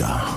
Africa. 0.00 0.36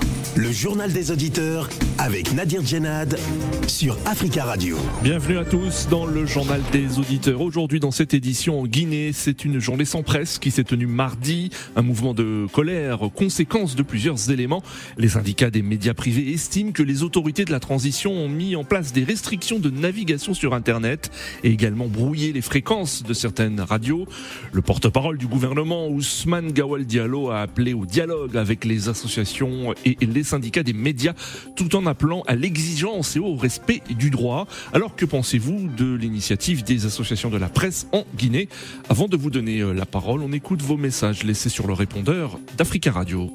Journal 0.56 0.90
des 0.90 1.10
auditeurs 1.10 1.68
avec 1.98 2.32
Nadir 2.32 2.64
Djenad 2.64 3.18
sur 3.66 3.98
Africa 4.06 4.42
Radio. 4.44 4.78
Bienvenue 5.02 5.36
à 5.36 5.44
tous 5.44 5.86
dans 5.90 6.06
le 6.06 6.24
journal 6.24 6.62
des 6.72 6.98
auditeurs. 6.98 7.42
Aujourd'hui 7.42 7.78
dans 7.78 7.90
cette 7.90 8.14
édition 8.14 8.60
en 8.60 8.66
Guinée, 8.66 9.10
c'est 9.12 9.44
une 9.44 9.58
journée 9.58 9.84
sans 9.84 10.02
presse 10.02 10.38
qui 10.38 10.50
s'est 10.50 10.64
tenue 10.64 10.86
mardi. 10.86 11.50
Un 11.76 11.82
mouvement 11.82 12.14
de 12.14 12.46
colère, 12.50 13.00
conséquence 13.14 13.76
de 13.76 13.82
plusieurs 13.82 14.30
éléments. 14.30 14.62
Les 14.96 15.10
syndicats 15.10 15.50
des 15.50 15.60
médias 15.60 15.92
privés 15.92 16.32
estiment 16.32 16.72
que 16.72 16.82
les 16.82 17.02
autorités 17.02 17.44
de 17.44 17.52
la 17.52 17.60
transition 17.60 18.12
ont 18.12 18.30
mis 18.30 18.56
en 18.56 18.64
place 18.64 18.94
des 18.94 19.04
restrictions 19.04 19.58
de 19.58 19.68
navigation 19.68 20.32
sur 20.32 20.54
Internet 20.54 21.10
et 21.44 21.50
également 21.50 21.86
brouillé 21.86 22.32
les 22.32 22.40
fréquences 22.40 23.02
de 23.02 23.12
certaines 23.12 23.60
radios. 23.60 24.06
Le 24.52 24.62
porte-parole 24.62 25.18
du 25.18 25.26
gouvernement, 25.26 25.88
Ousmane 25.88 26.50
Gawal 26.52 26.86
Diallo, 26.86 27.28
a 27.28 27.42
appelé 27.42 27.74
au 27.74 27.84
dialogue 27.84 28.38
avec 28.38 28.64
les 28.64 28.88
associations 28.88 29.74
et 29.84 29.98
les 30.00 30.24
syndicats 30.24 30.45
des 30.50 30.72
médias 30.72 31.14
tout 31.54 31.76
en 31.76 31.86
appelant 31.86 32.22
à 32.26 32.34
l'exigence 32.34 33.16
et 33.16 33.18
au 33.18 33.34
respect 33.36 33.82
du 33.90 34.10
droit. 34.10 34.46
Alors 34.72 34.96
que 34.96 35.04
pensez-vous 35.04 35.68
de 35.76 35.94
l'initiative 35.94 36.64
des 36.64 36.86
associations 36.86 37.30
de 37.30 37.36
la 37.36 37.48
presse 37.48 37.86
en 37.92 38.04
Guinée? 38.16 38.48
Avant 38.88 39.08
de 39.08 39.16
vous 39.16 39.30
donner 39.30 39.60
euh, 39.60 39.72
la 39.72 39.86
parole, 39.86 40.22
on 40.22 40.32
écoute 40.32 40.62
vos 40.62 40.76
messages 40.76 41.22
laissés 41.22 41.48
sur 41.48 41.66
le 41.66 41.72
répondeur 41.72 42.38
d'Africa 42.56 42.92
Radio. 42.92 43.30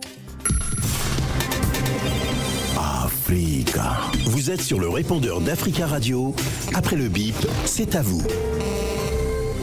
Africa. 2.78 3.98
Vous 4.26 4.52
êtes 4.52 4.62
sur 4.62 4.80
le 4.80 4.90
répondeur 4.90 5.42
d'Africa 5.42 5.86
Radio. 5.86 6.36
Après 6.74 6.96
le 6.96 7.08
bip, 7.08 7.36
c'est 7.66 7.96
à 7.96 8.02
vous. 8.02 8.22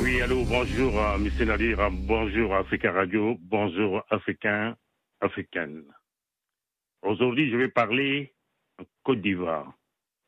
Oui, 0.03 0.23
allô, 0.23 0.45
bonjour, 0.45 0.99
euh, 0.99 1.17
M. 1.17 1.47
Nadir, 1.47 1.79
bonjour 1.93 2.55
Africa 2.55 2.93
Radio, 2.93 3.37
bonjour 3.43 4.03
Africains, 4.11 4.75
Africaines. 5.21 5.85
Aujourd'hui, 7.03 7.51
je 7.51 7.57
vais 7.57 7.69
parler 7.69 8.33
en 8.81 8.85
Côte 9.05 9.21
d'Ivoire. 9.21 9.73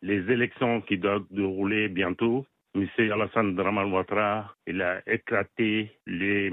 Les 0.03 0.31
élections 0.31 0.81
qui 0.83 0.99
doivent 0.99 1.27
dérouler 1.31 1.89
bientôt. 1.89 2.47
M. 2.75 2.87
Alassane 2.99 3.57
Draman 3.57 3.93
Ouattara, 3.93 4.55
il 4.67 4.81
a 4.81 5.03
éclaté 5.09 5.91
les 6.07 6.53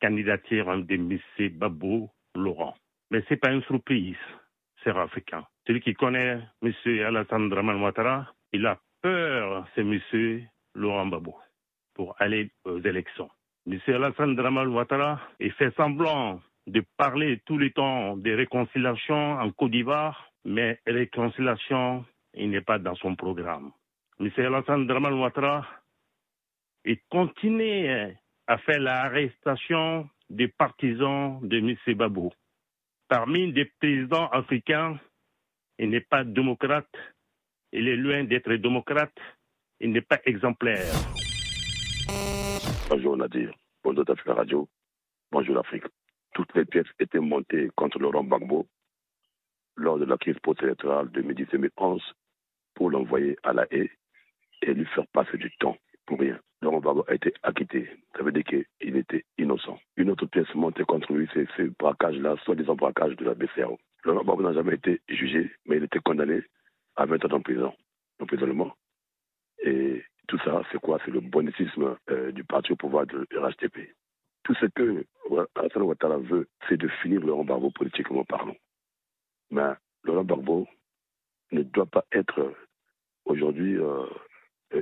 candidatures 0.00 0.84
de 0.84 0.94
M. 0.94 1.18
Babou 1.58 2.08
Laurent. 2.36 2.76
Mais 3.10 3.22
ce 3.22 3.30
n'est 3.30 3.36
pas 3.38 3.50
une 3.50 3.62
surprise, 3.64 4.16
c'est 4.84 4.96
africain. 4.96 5.44
Celui 5.66 5.80
qui 5.80 5.94
connaît 5.94 6.40
M. 6.62 6.72
Alassane 7.04 7.48
Draman 7.48 7.82
Ouattara, 7.82 8.32
il 8.52 8.64
a 8.66 8.78
peur, 9.02 9.66
c'est 9.74 9.80
M. 9.80 10.46
Laurent 10.76 11.06
Babou, 11.06 11.34
pour 11.94 12.14
aller 12.20 12.50
aux 12.64 12.78
élections. 12.78 13.30
M. 13.66 13.80
Alassane 13.88 14.36
Draman 14.36 14.68
Ouattara, 14.68 15.20
il 15.40 15.52
fait 15.52 15.74
semblant 15.74 16.40
de 16.66 16.82
parler 16.96 17.40
tout 17.46 17.58
le 17.58 17.70
temps 17.70 18.16
de 18.16 18.32
réconciliation 18.32 19.32
en 19.32 19.50
Côte 19.50 19.72
d'Ivoire, 19.72 20.30
mais 20.44 20.80
réconciliation, 20.86 22.04
il 22.34 22.50
n'est 22.50 22.60
pas 22.60 22.78
dans 22.78 22.94
son 22.96 23.16
programme. 23.16 23.72
M. 24.20 24.30
Alassane 24.36 24.86
Draman 24.86 25.14
Ouattara, 25.14 25.66
il 26.84 26.98
continue 27.10 28.16
à 28.46 28.58
faire 28.58 28.80
l'arrestation 28.80 30.08
des 30.28 30.48
partisans 30.48 31.40
de 31.42 31.58
M. 31.58 31.96
Babou. 31.96 32.30
Parmi 33.08 33.52
les 33.52 33.64
présidents 33.64 34.28
africains, 34.28 34.98
il 35.78 35.90
n'est 35.90 36.00
pas 36.00 36.24
démocrate, 36.24 36.94
il 37.72 37.88
est 37.88 37.96
loin 37.96 38.24
d'être 38.24 38.52
démocrate, 38.54 39.16
il 39.80 39.92
n'est 39.92 40.02
pas 40.02 40.20
exemplaire. 40.24 40.92
Bonjour 42.88 43.16
Nadir, 43.16 43.52
bonjour 43.82 44.04
d'Afrique 44.04 44.34
Radio, 44.34 44.68
bonjour 45.32 45.54
l'Afrique 45.56 45.84
toutes 46.34 46.54
les 46.54 46.64
pièces 46.64 46.86
étaient 46.98 47.18
montées 47.18 47.70
contre 47.76 47.98
Laurent 47.98 48.24
Gbagbo 48.24 48.66
lors 49.76 49.98
de 49.98 50.04
la 50.04 50.16
crise 50.16 50.38
post-électorale 50.42 51.08
2010-2011 51.08 52.00
pour 52.74 52.90
l'envoyer 52.90 53.36
à 53.42 53.52
la 53.52 53.66
haie 53.70 53.90
et 54.62 54.74
lui 54.74 54.86
faire 54.86 55.06
passer 55.08 55.36
du 55.38 55.50
temps 55.58 55.76
pour 56.06 56.18
rien. 56.20 56.38
Laurent 56.62 56.80
Gbagbo 56.80 57.04
a 57.08 57.14
été 57.14 57.32
acquitté. 57.42 57.88
Ça 58.16 58.22
veut 58.22 58.32
dire 58.32 58.44
qu'il 58.44 58.96
était 58.96 59.24
innocent. 59.38 59.78
Une 59.96 60.10
autre 60.10 60.26
pièce 60.26 60.52
montée 60.54 60.84
contre 60.84 61.12
lui, 61.12 61.28
c'est 61.32 61.48
ce 61.56 61.62
braquage-là, 61.78 62.36
soi-disant 62.44 62.74
braquage 62.74 63.16
de 63.16 63.24
la 63.24 63.34
BCAO. 63.34 63.78
Laurent 64.04 64.22
Gbagbo 64.22 64.42
n'a 64.42 64.52
jamais 64.52 64.74
été 64.74 65.00
jugé, 65.08 65.50
mais 65.66 65.78
il 65.78 65.84
était 65.84 66.00
condamné 66.00 66.42
à 66.96 67.06
20 67.06 67.24
ans 67.24 67.36
en 67.36 67.40
prison, 67.40 67.72
d'emprisonnement. 68.18 68.74
Et 69.62 70.04
tout 70.28 70.38
ça, 70.44 70.62
c'est 70.70 70.80
quoi? 70.80 70.98
C'est 71.04 71.10
le 71.10 71.20
bonicisme 71.20 71.96
euh, 72.10 72.32
du 72.32 72.44
parti 72.44 72.72
au 72.72 72.76
pouvoir 72.76 73.06
de 73.06 73.26
RHTP. 73.34 73.94
Tout 74.44 74.54
ce 74.54 74.66
que 74.66 75.04
Alassane 75.54 75.82
Ouattara 75.82 76.18
veut, 76.18 76.48
c'est 76.68 76.76
de 76.76 76.88
finir 77.02 77.20
le 77.20 77.34
embargo 77.34 77.70
politiquement 77.70 78.24
parlant. 78.24 78.56
Mais 79.50 79.72
le 80.04 80.18
embargo 80.18 80.66
ne 81.52 81.62
doit 81.62 81.86
pas 81.86 82.04
être 82.12 82.54
aujourd'hui 83.24 83.76
euh, 83.76 84.06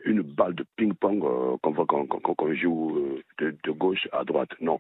une 0.05 0.23
balle 0.23 0.55
de 0.55 0.65
ping-pong 0.77 1.25
euh, 1.25 1.57
qu'on 1.63 2.55
joue 2.55 3.23
euh, 3.41 3.53
de, 3.65 3.71
gauche 3.71 4.09
à 4.13 4.25
droite. 4.25 4.51
Non. 4.61 4.79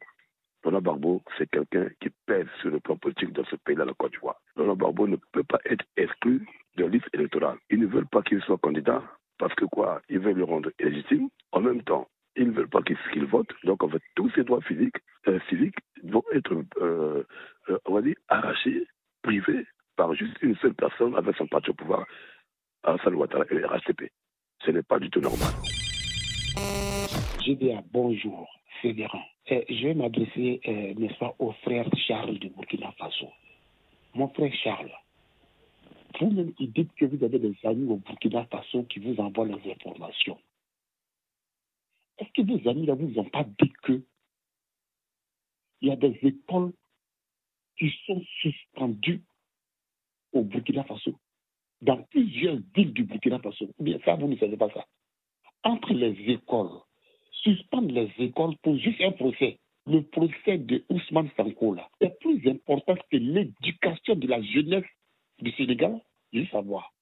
Laurent 0.64 0.82
Barbeau, 0.82 1.22
c'est 1.36 1.48
quelqu'un 1.48 1.88
qui 2.00 2.10
pèse 2.26 2.48
sur 2.60 2.70
le 2.70 2.80
plan 2.80 2.96
politique 2.96 3.32
dans 3.32 3.44
ce 3.44 3.56
pays-là, 3.56 3.84
la 3.84 3.94
Côte 3.94 4.12
d'Ivoire. 4.12 4.40
Laurent 4.56 4.76
Barbeau 4.76 5.06
ne 5.06 5.16
peut 5.32 5.44
pas 5.44 5.60
être 5.64 5.84
exclu 5.96 6.46
de 6.76 6.84
liste 6.84 7.08
électorale. 7.12 7.58
Ils 7.70 7.78
ne 7.78 7.86
veulent 7.86 8.08
pas 8.08 8.22
qu'il 8.22 8.42
soit 8.42 8.58
candidat 8.58 9.02
parce 9.38 9.54
que 9.54 9.64
quoi? 9.66 10.02
Ils 10.08 10.18
veulent 10.18 10.36
le 10.36 10.44
rendre 10.44 10.70
illégitime. 10.80 11.28
En 11.52 11.60
même 11.60 11.82
temps, 11.82 12.08
ils 12.38 12.48
ne 12.48 12.52
veulent 12.52 12.68
pas 12.68 12.82
qu'il 12.82 13.24
vote. 13.26 13.50
Donc, 13.64 13.82
en 13.82 13.88
fait, 13.88 14.02
tous 14.14 14.30
ces 14.34 14.44
droits 14.44 14.62
physiques, 14.62 14.96
euh, 15.26 15.38
vont 16.04 16.22
être, 16.32 16.54
euh, 16.80 17.24
euh, 17.68 17.78
on 17.86 17.94
va 17.94 18.02
dire, 18.02 18.14
arrachés, 18.28 18.86
privés 19.22 19.66
par 19.96 20.14
juste 20.14 20.36
une 20.42 20.56
seule 20.56 20.74
personne 20.74 21.14
avec 21.16 21.36
son 21.36 21.46
parti 21.46 21.70
au 21.70 21.74
pouvoir, 21.74 22.06
Alassane 22.84 23.14
Ouattara 23.14 23.44
et 23.50 23.54
le 23.54 23.66
RHCP. 23.66 24.12
Ce 24.64 24.70
n'est 24.70 24.82
pas 24.82 24.98
du 24.98 25.10
tout 25.10 25.20
normal. 25.20 25.52
Je 27.44 27.52
dis 27.52 27.72
à 27.72 27.82
bonjour, 27.92 28.48
je 28.84 29.82
vais 29.82 29.94
m'adresser, 29.94 30.60
n'est-ce 30.96 31.18
pas, 31.18 31.34
au 31.38 31.52
frère 31.64 31.88
Charles 32.06 32.38
de 32.38 32.48
Burkina 32.48 32.92
Faso. 32.92 33.28
Mon 34.14 34.28
frère 34.28 34.52
Charles, 34.62 34.92
vous-même 36.20 36.52
qui 36.54 36.68
dites 36.68 36.94
que 36.94 37.06
vous 37.06 37.24
avez 37.24 37.38
des 37.38 37.56
amis 37.64 37.90
au 37.90 37.96
Burkina 37.96 38.44
Faso 38.44 38.84
qui 38.84 39.00
vous 39.00 39.18
envoient 39.20 39.46
les 39.46 39.72
informations. 39.72 40.38
Est-ce 42.18 42.30
que 42.32 42.42
vos 42.42 42.68
amis 42.68 42.86
là 42.86 42.94
vous 42.94 43.18
ont 43.18 43.28
pas 43.30 43.44
dit 43.44 43.72
que 43.82 44.02
il 45.80 45.88
y 45.88 45.92
a 45.92 45.96
des 45.96 46.18
écoles 46.22 46.72
qui 47.76 47.92
sont 48.06 48.20
suspendues 48.40 49.22
au 50.32 50.42
Burkina 50.42 50.82
Faso, 50.84 51.14
dans 51.80 52.02
plusieurs 52.04 52.58
villes 52.74 52.92
du 52.92 53.04
Burkina 53.04 53.38
Faso? 53.38 53.72
Bien 53.78 53.98
ça, 54.04 54.16
vous 54.16 54.26
ne 54.26 54.36
savez 54.36 54.56
pas 54.56 54.70
ça. 54.70 54.84
Entre 55.62 55.92
les 55.92 56.14
écoles, 56.32 56.80
suspendre 57.30 57.92
les 57.92 58.12
écoles 58.18 58.56
pour 58.62 58.76
juste 58.76 59.00
un 59.00 59.12
procès. 59.12 59.58
Le 59.86 60.02
procès 60.02 60.58
de 60.58 60.84
Ousmane 60.90 61.30
Sanko, 61.36 61.74
là, 61.74 61.88
est 62.00 62.18
plus 62.20 62.46
important 62.46 62.94
que 63.10 63.16
l'éducation 63.16 64.16
de 64.16 64.26
la 64.26 64.42
jeunesse 64.42 64.84
du 65.38 65.50
Sénégal, 65.52 65.98
je 66.32 66.40
veux 66.40 66.46
savoir. 66.48 66.92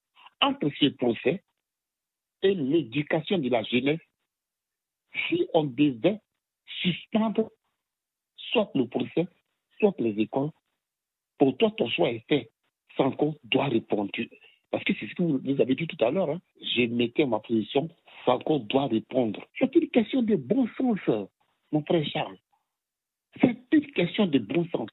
Entre 0.41 0.71
ces 0.79 0.91
procès 0.93 1.43
et 2.43 2.55
l'éducation 2.55 3.39
de 3.39 3.49
la 3.49 3.65
jeunesse, 3.65 4.01
si 5.29 5.47
on 5.55 5.65
devait 5.65 6.21
suspendre 6.83 7.51
soit 8.37 8.71
le 8.75 8.87
procès, 8.87 9.27
soit 9.79 9.95
les 9.99 10.19
écoles, 10.21 10.51
pour 11.39 11.57
toi, 11.57 11.71
ton 11.77 11.89
choix 11.89 12.11
est 12.11 12.25
fait. 12.29 12.51
Sanko 12.97 13.35
doit 13.45 13.67
répondre. 13.67 14.11
Parce 14.71 14.85
que 14.85 14.95
c'est 14.99 15.07
ce 15.07 15.15
que 15.15 15.23
vous 15.23 15.61
avez 15.61 15.75
dit 15.75 15.87
tout 15.87 16.03
à 16.05 16.11
l'heure. 16.11 16.31
Hein. 16.31 16.41
J'ai 16.61 16.87
mettais 16.87 17.27
ma 17.27 17.41
position. 17.41 17.89
Sanko 18.25 18.59
doit 18.61 18.87
répondre. 18.87 19.45
C'est 19.59 19.75
une 19.75 19.89
question 19.91 20.23
de 20.23 20.37
bon 20.37 20.67
sens, 20.77 21.29
mon 21.73 21.83
frère 21.85 22.05
Charles. 22.07 22.39
C'est 23.41 23.57
une 23.73 23.93
question 23.93 24.27
de 24.27 24.39
bon 24.39 24.67
sens. 24.71 24.89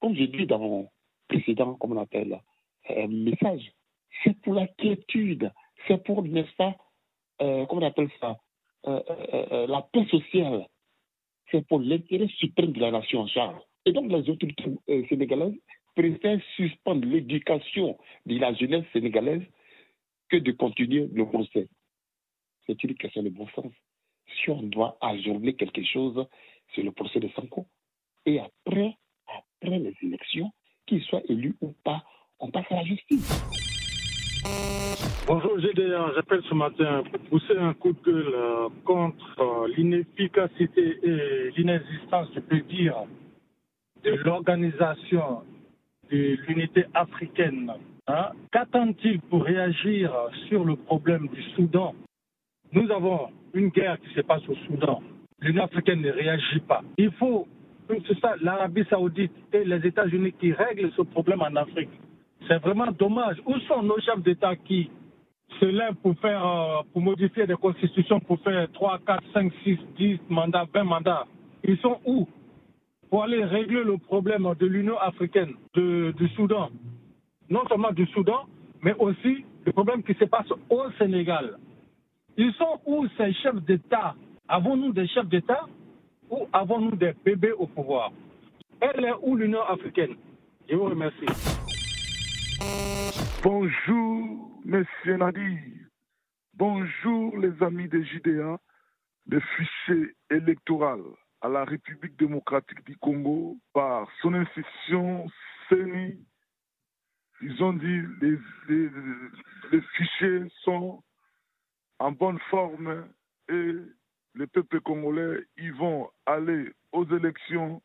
Comme 0.00 0.14
j'ai 0.14 0.28
dit 0.28 0.46
dans 0.46 0.58
mon 0.58 0.88
précédent, 1.28 1.76
on 1.80 1.96
appelle, 1.96 2.40
euh, 2.90 3.08
message, 3.08 3.72
c'est 4.22 4.38
pour 4.40 4.54
la 4.54 4.68
quiétude. 4.68 5.52
C'est 5.86 6.02
pour, 6.04 6.22
n'est-ce 6.22 6.54
pas, 6.56 6.76
euh, 7.42 7.66
comment 7.66 7.82
on 7.82 7.86
appelle 7.86 8.10
ça, 8.20 8.38
euh, 8.86 9.00
euh, 9.08 9.46
euh, 9.52 9.66
la 9.66 9.82
paix 9.82 10.04
sociale, 10.06 10.66
c'est 11.50 11.66
pour 11.66 11.80
l'intérêt 11.80 12.28
suprême 12.28 12.72
de 12.72 12.80
la 12.80 12.90
nation, 12.90 13.26
Charles. 13.26 13.60
Et 13.86 13.92
donc 13.92 14.10
les 14.10 14.28
autorités 14.28 14.78
sénégalaises 15.08 15.54
préfèrent 15.94 16.40
suspendre 16.56 17.06
l'éducation 17.06 17.98
de 18.26 18.38
la 18.38 18.52
jeunesse 18.54 18.84
sénégalaise 18.92 19.42
que 20.28 20.36
de 20.36 20.52
continuer 20.52 21.08
le 21.12 21.26
procès. 21.26 21.68
C'est 22.66 22.82
une 22.82 22.94
question 22.94 23.22
de 23.22 23.28
bon 23.28 23.46
sens. 23.54 23.72
Si 24.26 24.50
on 24.50 24.62
doit 24.62 24.96
ajourner 25.00 25.54
quelque 25.54 25.84
chose, 25.84 26.26
c'est 26.74 26.82
le 26.82 26.92
procès 26.92 27.20
de 27.20 27.28
Sanko. 27.36 27.66
Et 28.26 28.40
après, 28.40 28.96
après 29.26 29.78
les 29.78 29.94
élections, 30.02 30.50
qu'il 30.86 31.02
soit 31.02 31.22
élu 31.28 31.54
ou 31.60 31.72
pas, 31.84 32.04
on 32.38 32.50
passe 32.50 32.70
à 32.70 32.76
la 32.76 32.84
justice. 32.84 33.53
Bonjour 35.26 35.58
GDA, 35.58 36.12
j'appelle 36.14 36.42
ce 36.48 36.54
matin 36.54 37.02
pour 37.10 37.20
pousser 37.30 37.56
un 37.56 37.72
coup 37.74 37.92
de 37.92 38.02
gueule 38.04 38.34
euh, 38.34 38.68
contre 38.84 39.40
euh, 39.40 39.68
l'inefficacité 39.76 40.98
et 41.02 41.50
l'inexistence, 41.56 42.28
je 42.34 42.40
peux 42.40 42.60
dire, 42.60 42.96
de 44.02 44.10
l'organisation 44.24 45.42
de 46.10 46.36
l'unité 46.46 46.84
africaine. 46.92 47.72
Hein. 48.06 48.32
Qu'attend-il 48.52 49.20
pour 49.22 49.44
réagir 49.44 50.12
sur 50.48 50.64
le 50.64 50.76
problème 50.76 51.28
du 51.28 51.42
Soudan? 51.54 51.94
Nous 52.72 52.90
avons 52.90 53.28
une 53.54 53.68
guerre 53.68 53.98
qui 54.00 54.14
se 54.14 54.20
passe 54.20 54.46
au 54.48 54.54
Soudan. 54.66 55.02
L'Union 55.40 55.64
africaine 55.64 56.02
ne 56.02 56.10
réagit 56.10 56.60
pas. 56.60 56.82
Il 56.98 57.10
faut 57.12 57.46
c'est 57.88 58.18
ça, 58.20 58.34
l'Arabie 58.40 58.84
saoudite 58.88 59.32
et 59.52 59.64
les 59.64 59.86
États-Unis 59.86 60.32
qui 60.40 60.52
règlent 60.52 60.90
ce 60.96 61.02
problème 61.02 61.42
en 61.42 61.54
Afrique. 61.56 61.90
C'est 62.48 62.58
vraiment 62.58 62.90
dommage. 62.92 63.36
Où 63.46 63.58
sont 63.60 63.82
nos 63.82 63.98
chefs 64.00 64.22
d'État 64.22 64.54
qui 64.56 64.90
se 65.60 65.64
lèvent 65.64 65.94
pour 66.02 66.18
faire, 66.18 66.44
euh, 66.46 66.82
pour 66.92 67.00
modifier 67.00 67.46
des 67.46 67.54
constitutions, 67.54 68.20
pour 68.20 68.38
faire 68.40 68.70
3, 68.72 68.98
4, 69.06 69.22
5, 69.32 69.52
6, 69.64 69.78
10 69.96 70.20
mandats, 70.28 70.66
20 70.72 70.84
mandats? 70.84 71.26
Ils 71.62 71.78
sont 71.78 71.98
où 72.04 72.28
Pour 73.10 73.22
aller 73.22 73.44
régler 73.44 73.84
le 73.84 73.96
problème 73.96 74.48
de 74.58 74.66
l'Union 74.66 74.98
africaine, 74.98 75.54
du 75.74 76.28
Soudan? 76.34 76.68
Non 77.48 77.62
seulement 77.68 77.92
du 77.92 78.06
Soudan, 78.06 78.46
mais 78.82 78.94
aussi 78.98 79.44
le 79.64 79.72
problème 79.72 80.02
qui 80.02 80.14
se 80.14 80.24
passe 80.24 80.50
au 80.68 80.82
Sénégal. 80.98 81.56
Ils 82.36 82.52
sont 82.54 82.80
où 82.86 83.06
ces 83.16 83.32
chefs 83.34 83.62
d'État? 83.64 84.14
Avons-nous 84.48 84.92
des 84.92 85.06
chefs 85.08 85.28
d'État 85.28 85.66
ou 86.30 86.48
avons-nous 86.52 86.96
des 86.96 87.12
bébés 87.24 87.52
au 87.52 87.66
pouvoir? 87.66 88.10
Elle 88.80 89.04
est 89.04 89.14
où 89.22 89.36
l'Union 89.36 89.62
africaine? 89.62 90.16
Je 90.68 90.74
vous 90.74 90.86
remercie. 90.86 91.63
Bonjour, 93.42 94.60
Monsieur 94.64 95.16
Nadir. 95.16 95.58
Bonjour, 96.54 97.36
les 97.38 97.62
amis 97.62 97.88
des 97.88 98.04
JDA. 98.04 98.58
Le 99.26 99.40
fichier 99.40 100.14
électoral 100.30 101.00
à 101.40 101.48
la 101.48 101.64
République 101.64 102.18
démocratique 102.18 102.84
du 102.86 102.96
Congo 102.96 103.58
par 103.72 104.08
son 104.22 104.34
institution 104.34 105.26
CENI. 105.68 106.18
Ils 107.42 107.62
ont 107.62 107.74
dit 107.74 108.00
les, 108.22 108.38
les, 109.72 109.80
fichiers 109.96 110.44
sont 110.62 111.02
en 111.98 112.12
bonne 112.12 112.38
forme 112.50 113.06
et 113.48 113.72
les 114.34 114.46
peuples 114.46 114.80
congolais, 114.80 115.44
ils 115.58 115.74
vont 115.74 116.10
aller 116.26 116.72
aux 116.92 117.06
élections 117.14 117.82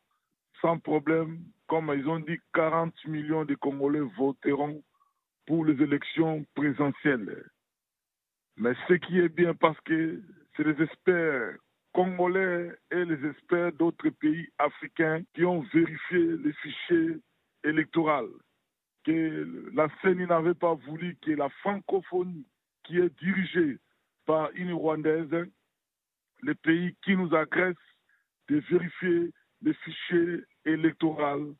sans 0.61 0.79
problème. 0.79 1.43
Comme 1.69 1.93
ils 1.95 2.09
ont 2.09 2.19
dit, 2.19 2.39
40 2.55 2.93
millions 3.05 3.45
de 3.45 3.53
Congolais 3.53 4.01
voteront 4.17 4.83
pour 5.45 5.65
les 5.65 5.81
élections 5.81 6.43
présidentielles. 6.55 7.45
Mais 8.57 8.73
ce 8.87 8.95
qui 8.95 9.19
est 9.19 9.29
bien 9.29 9.53
parce 9.53 9.79
que 9.81 10.19
c'est 10.57 10.63
les 10.63 10.83
experts 10.83 11.57
congolais 11.93 12.71
et 12.91 13.05
les 13.05 13.29
experts 13.29 13.71
d'autres 13.73 14.09
pays 14.09 14.47
africains 14.57 15.21
qui 15.35 15.45
ont 15.45 15.61
vérifié 15.73 16.37
les 16.43 16.53
fichiers 16.53 17.19
électoraux. 17.63 18.29
Que 19.03 19.71
la 19.73 19.87
CENI 20.01 20.25
n'avait 20.25 20.55
pas 20.55 20.73
voulu 20.73 21.17
que 21.21 21.31
la 21.31 21.49
francophonie, 21.61 22.47
qui 22.83 22.97
est 22.97 23.15
dirigée 23.19 23.77
par 24.25 24.49
une 24.55 24.73
Rwandaise, 24.73 25.47
les 26.41 26.55
pays 26.55 26.95
qui 27.03 27.15
nous 27.15 27.33
agressent 27.35 27.77
de 28.49 28.59
vérifier 28.69 29.31
les 29.61 29.73
fichiers 29.73 30.43
électoraux. 30.73 31.55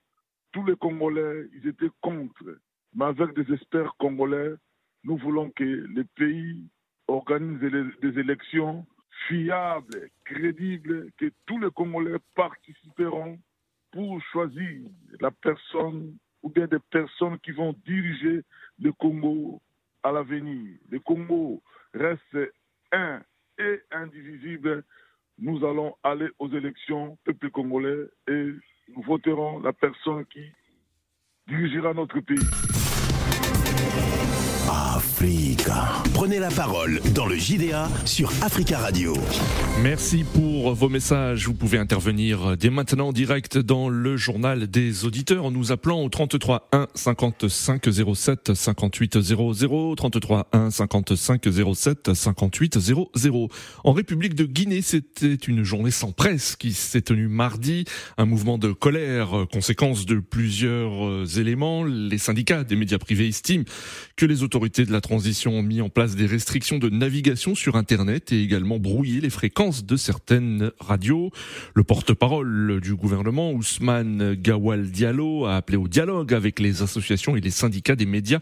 Tous 0.51 0.65
les 0.65 0.75
Congolais, 0.75 1.47
ils 1.53 1.67
étaient 1.67 1.91
contre. 2.01 2.57
Mais 2.95 3.05
avec 3.05 3.35
des 3.35 3.53
experts 3.53 3.93
congolais, 3.99 4.55
nous 5.03 5.17
voulons 5.17 5.51
que 5.51 5.63
les 5.63 6.03
pays 6.15 6.67
organisent 7.07 7.59
des 8.01 8.19
élections 8.19 8.85
fiables, 9.27 10.09
crédibles, 10.25 11.11
que 11.17 11.31
tous 11.45 11.59
les 11.59 11.71
Congolais 11.71 12.17
participeront 12.35 13.37
pour 13.91 14.21
choisir 14.31 14.81
la 15.19 15.31
personne 15.31 16.17
ou 16.41 16.49
bien 16.49 16.67
des 16.67 16.79
personnes 16.91 17.37
qui 17.39 17.51
vont 17.51 17.75
diriger 17.85 18.41
le 18.79 18.91
Congo 18.93 19.61
à 20.03 20.11
l'avenir. 20.11 20.77
Le 20.89 20.99
Congo 20.99 21.61
reste 21.93 22.53
un 22.91 23.21
et 23.57 23.81
indivisible, 23.91 24.83
nous 25.37 25.65
allons 25.65 25.95
aller 26.03 26.29
aux 26.39 26.49
élections, 26.49 27.17
peuple 27.25 27.49
congolais, 27.51 28.07
et 28.27 28.53
nous 28.95 29.03
voterons 29.03 29.59
la 29.59 29.73
personne 29.73 30.25
qui 30.25 30.41
dirigera 31.47 31.93
notre 31.93 32.19
pays. 32.19 32.37
Africa. 35.59 36.03
Prenez 36.13 36.39
la 36.39 36.49
parole 36.49 37.01
dans 37.13 37.25
le 37.25 37.35
JDA 37.35 37.89
sur 38.05 38.31
Africa 38.41 38.77
Radio. 38.77 39.13
Merci 39.81 40.23
pour 40.23 40.73
vos 40.73 40.89
messages. 40.89 41.47
Vous 41.47 41.53
pouvez 41.53 41.77
intervenir 41.77 42.55
dès 42.57 42.69
maintenant 42.69 43.09
en 43.09 43.13
direct 43.13 43.57
dans 43.57 43.89
le 43.89 44.15
journal 44.15 44.67
des 44.67 45.05
auditeurs 45.05 45.45
en 45.45 45.51
nous 45.51 45.71
appelant 45.71 46.01
au 46.01 46.09
33 46.09 46.69
1 46.71 46.87
55 46.93 47.89
07 48.15 48.53
58 48.53 49.21
00 49.21 49.95
33 49.95 50.47
1 50.53 50.71
55 50.71 51.43
07 51.75 52.13
58 52.13 52.79
00. 52.79 53.49
En 53.83 53.91
République 53.91 54.35
de 54.35 54.45
Guinée, 54.45 54.81
c'était 54.81 55.35
une 55.35 55.63
journée 55.63 55.91
sans 55.91 56.11
presse 56.11 56.55
qui 56.55 56.73
s'est 56.73 57.01
tenue 57.01 57.27
mardi. 57.27 57.83
Un 58.17 58.25
mouvement 58.25 58.57
de 58.57 58.71
colère, 58.71 59.45
conséquence 59.51 60.05
de 60.05 60.19
plusieurs 60.19 61.37
éléments. 61.37 61.83
Les 61.83 62.17
syndicats 62.17 62.63
des 62.63 62.75
médias 62.75 62.97
privés 62.97 63.27
estiment 63.27 63.65
que 64.15 64.25
les 64.25 64.43
autorités 64.43 64.85
de 64.85 64.91
la 64.91 65.01
transition 65.01 65.48
ont 65.49 65.61
mis 65.61 65.81
en 65.81 65.89
place 65.89 66.15
des 66.15 66.25
restrictions 66.25 66.77
de 66.77 66.89
navigation 66.89 67.55
sur 67.55 67.75
Internet 67.75 68.31
et 68.31 68.41
également 68.41 68.79
brouillé 68.79 69.21
les 69.21 69.29
fréquences 69.29 69.85
de 69.85 69.97
certaines 69.97 70.71
radios. 70.79 71.31
Le 71.73 71.83
porte-parole 71.83 72.79
du 72.81 72.95
gouvernement, 72.95 73.51
Ousmane 73.51 74.35
Gawal 74.35 74.89
Diallo, 74.89 75.45
a 75.45 75.57
appelé 75.57 75.77
au 75.77 75.87
dialogue 75.87 76.33
avec 76.33 76.59
les 76.59 76.81
associations 76.81 77.35
et 77.35 77.41
les 77.41 77.51
syndicats 77.51 77.95
des 77.95 78.05
médias 78.05 78.39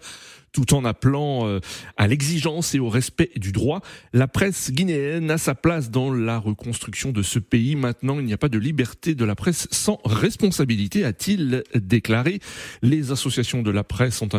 tout 0.58 0.74
en 0.74 0.86
appelant 0.86 1.48
euh, 1.48 1.60
à 1.98 2.08
l'exigence 2.08 2.74
et 2.74 2.80
au 2.80 2.90
respect 2.90 3.30
du 3.36 3.52
droit. 3.52 3.82
La 4.12 4.28
presse 4.28 4.72
guinéenne 4.72 5.30
a 5.30 5.38
sa 5.38 5.54
place 5.54 5.92
dans 5.92 6.12
la 6.12 6.40
reconstruction 6.40 7.12
de 7.12 7.22
ce 7.22 7.38
pays. 7.38 7.76
Maintenant, 7.76 8.20
il 8.20 8.26
n'y 8.26 8.34
a 8.34 8.40
pas 8.40 8.50
de 8.50 8.58
liberté 8.58 9.14
de 9.14 9.24
la 9.24 9.36
presse 9.36 9.68
sans 9.70 10.00
responsabilité, 10.04 11.06
a-t-il 11.06 11.64
déclaré. 11.76 12.40
Les 12.82 13.12
associations 13.12 13.62
de 13.62 13.70
la 13.70 13.84
presse 13.84 14.20
ont, 14.24 14.30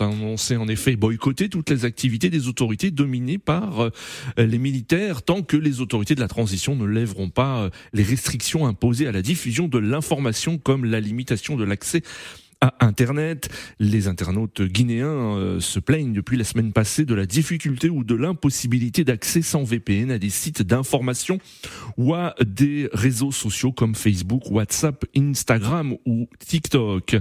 annoncé 0.00 0.56
en 0.56 0.66
effet 0.66 0.96
boycotter 0.96 1.50
toutes 1.50 1.68
les 1.68 1.84
activités 1.84 2.30
des 2.30 2.48
autorités 2.48 2.90
dominées 2.90 3.36
par 3.36 3.80
euh, 3.80 3.90
les 4.38 4.58
militaires 4.58 5.20
tant 5.20 5.42
que 5.42 5.58
les 5.58 5.82
autorités 5.82 6.14
de 6.14 6.20
la 6.20 6.28
transition 6.28 6.74
ne 6.74 6.86
lèveront 6.86 7.28
pas 7.28 7.64
euh, 7.64 7.70
les 7.92 8.02
restrictions 8.02 8.66
imposées 8.66 9.08
à 9.08 9.12
la 9.12 9.20
diffusion 9.20 9.68
de 9.68 9.76
l'information 9.78 10.56
comme 10.56 10.86
la 10.86 11.00
limitation 11.00 11.54
de 11.54 11.64
l'accès 11.64 12.02
à 12.60 12.74
Internet. 12.80 13.48
Les 13.78 14.08
internautes 14.08 14.62
guinéens 14.62 15.06
euh, 15.06 15.60
se 15.60 15.78
plaignent 15.78 16.12
depuis 16.12 16.36
la 16.36 16.44
semaine 16.44 16.72
passée 16.72 17.04
de 17.04 17.14
la 17.14 17.26
difficulté 17.26 17.90
ou 17.90 18.04
de 18.04 18.14
l'impossibilité 18.14 19.04
d'accès 19.04 19.42
sans 19.42 19.64
VPN 19.64 20.10
à 20.10 20.18
des 20.18 20.30
sites 20.30 20.62
d'information 20.62 21.38
ou 21.96 22.14
à 22.14 22.34
des 22.44 22.88
réseaux 22.92 23.32
sociaux 23.32 23.72
comme 23.72 23.94
Facebook, 23.94 24.50
WhatsApp, 24.50 25.04
Instagram 25.16 25.96
ou 26.06 26.28
TikTok. 26.38 27.16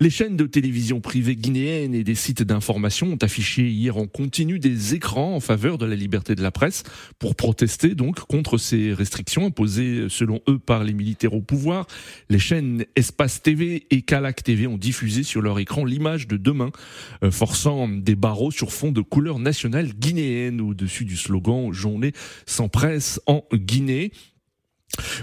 Les 0.00 0.10
chaînes 0.10 0.36
de 0.36 0.46
télévision 0.46 1.00
privées 1.00 1.36
guinéennes 1.36 1.94
et 1.94 2.04
des 2.04 2.14
sites 2.14 2.42
d'information 2.42 3.08
ont 3.12 3.18
affiché 3.22 3.68
hier 3.68 3.96
en 3.96 4.06
continu 4.06 4.58
des 4.58 4.94
écrans 4.94 5.34
en 5.34 5.40
faveur 5.40 5.78
de 5.78 5.86
la 5.86 5.96
liberté 5.96 6.34
de 6.34 6.42
la 6.42 6.50
presse 6.50 6.84
pour 7.18 7.34
protester 7.34 7.94
donc 7.94 8.20
contre 8.20 8.58
ces 8.58 8.92
restrictions 8.92 9.46
imposées 9.46 10.06
selon 10.08 10.40
eux 10.48 10.58
par 10.58 10.84
les 10.84 10.92
militaires 10.92 11.34
au 11.34 11.42
pouvoir. 11.42 11.86
Les 12.28 12.38
chaînes 12.38 12.84
Espace 12.96 13.42
TV 13.42 13.86
et 13.90 14.02
Calac 14.02 14.42
TV 14.42 14.66
ont 14.66 14.75
diffusé 14.76 15.22
sur 15.22 15.42
leur 15.42 15.58
écran 15.58 15.84
l'image 15.84 16.26
de 16.26 16.36
demain, 16.36 16.70
euh, 17.22 17.30
forçant 17.30 17.88
des 17.88 18.16
barreaux 18.16 18.50
sur 18.50 18.72
fond 18.72 18.92
de 18.92 19.00
couleur 19.00 19.38
nationale 19.38 19.92
guinéenne 19.94 20.60
au-dessus 20.60 21.04
du 21.04 21.16
slogan 21.16 21.72
Journée 21.72 22.12
sans 22.46 22.68
presse 22.68 23.20
en 23.26 23.44
Guinée. 23.52 24.12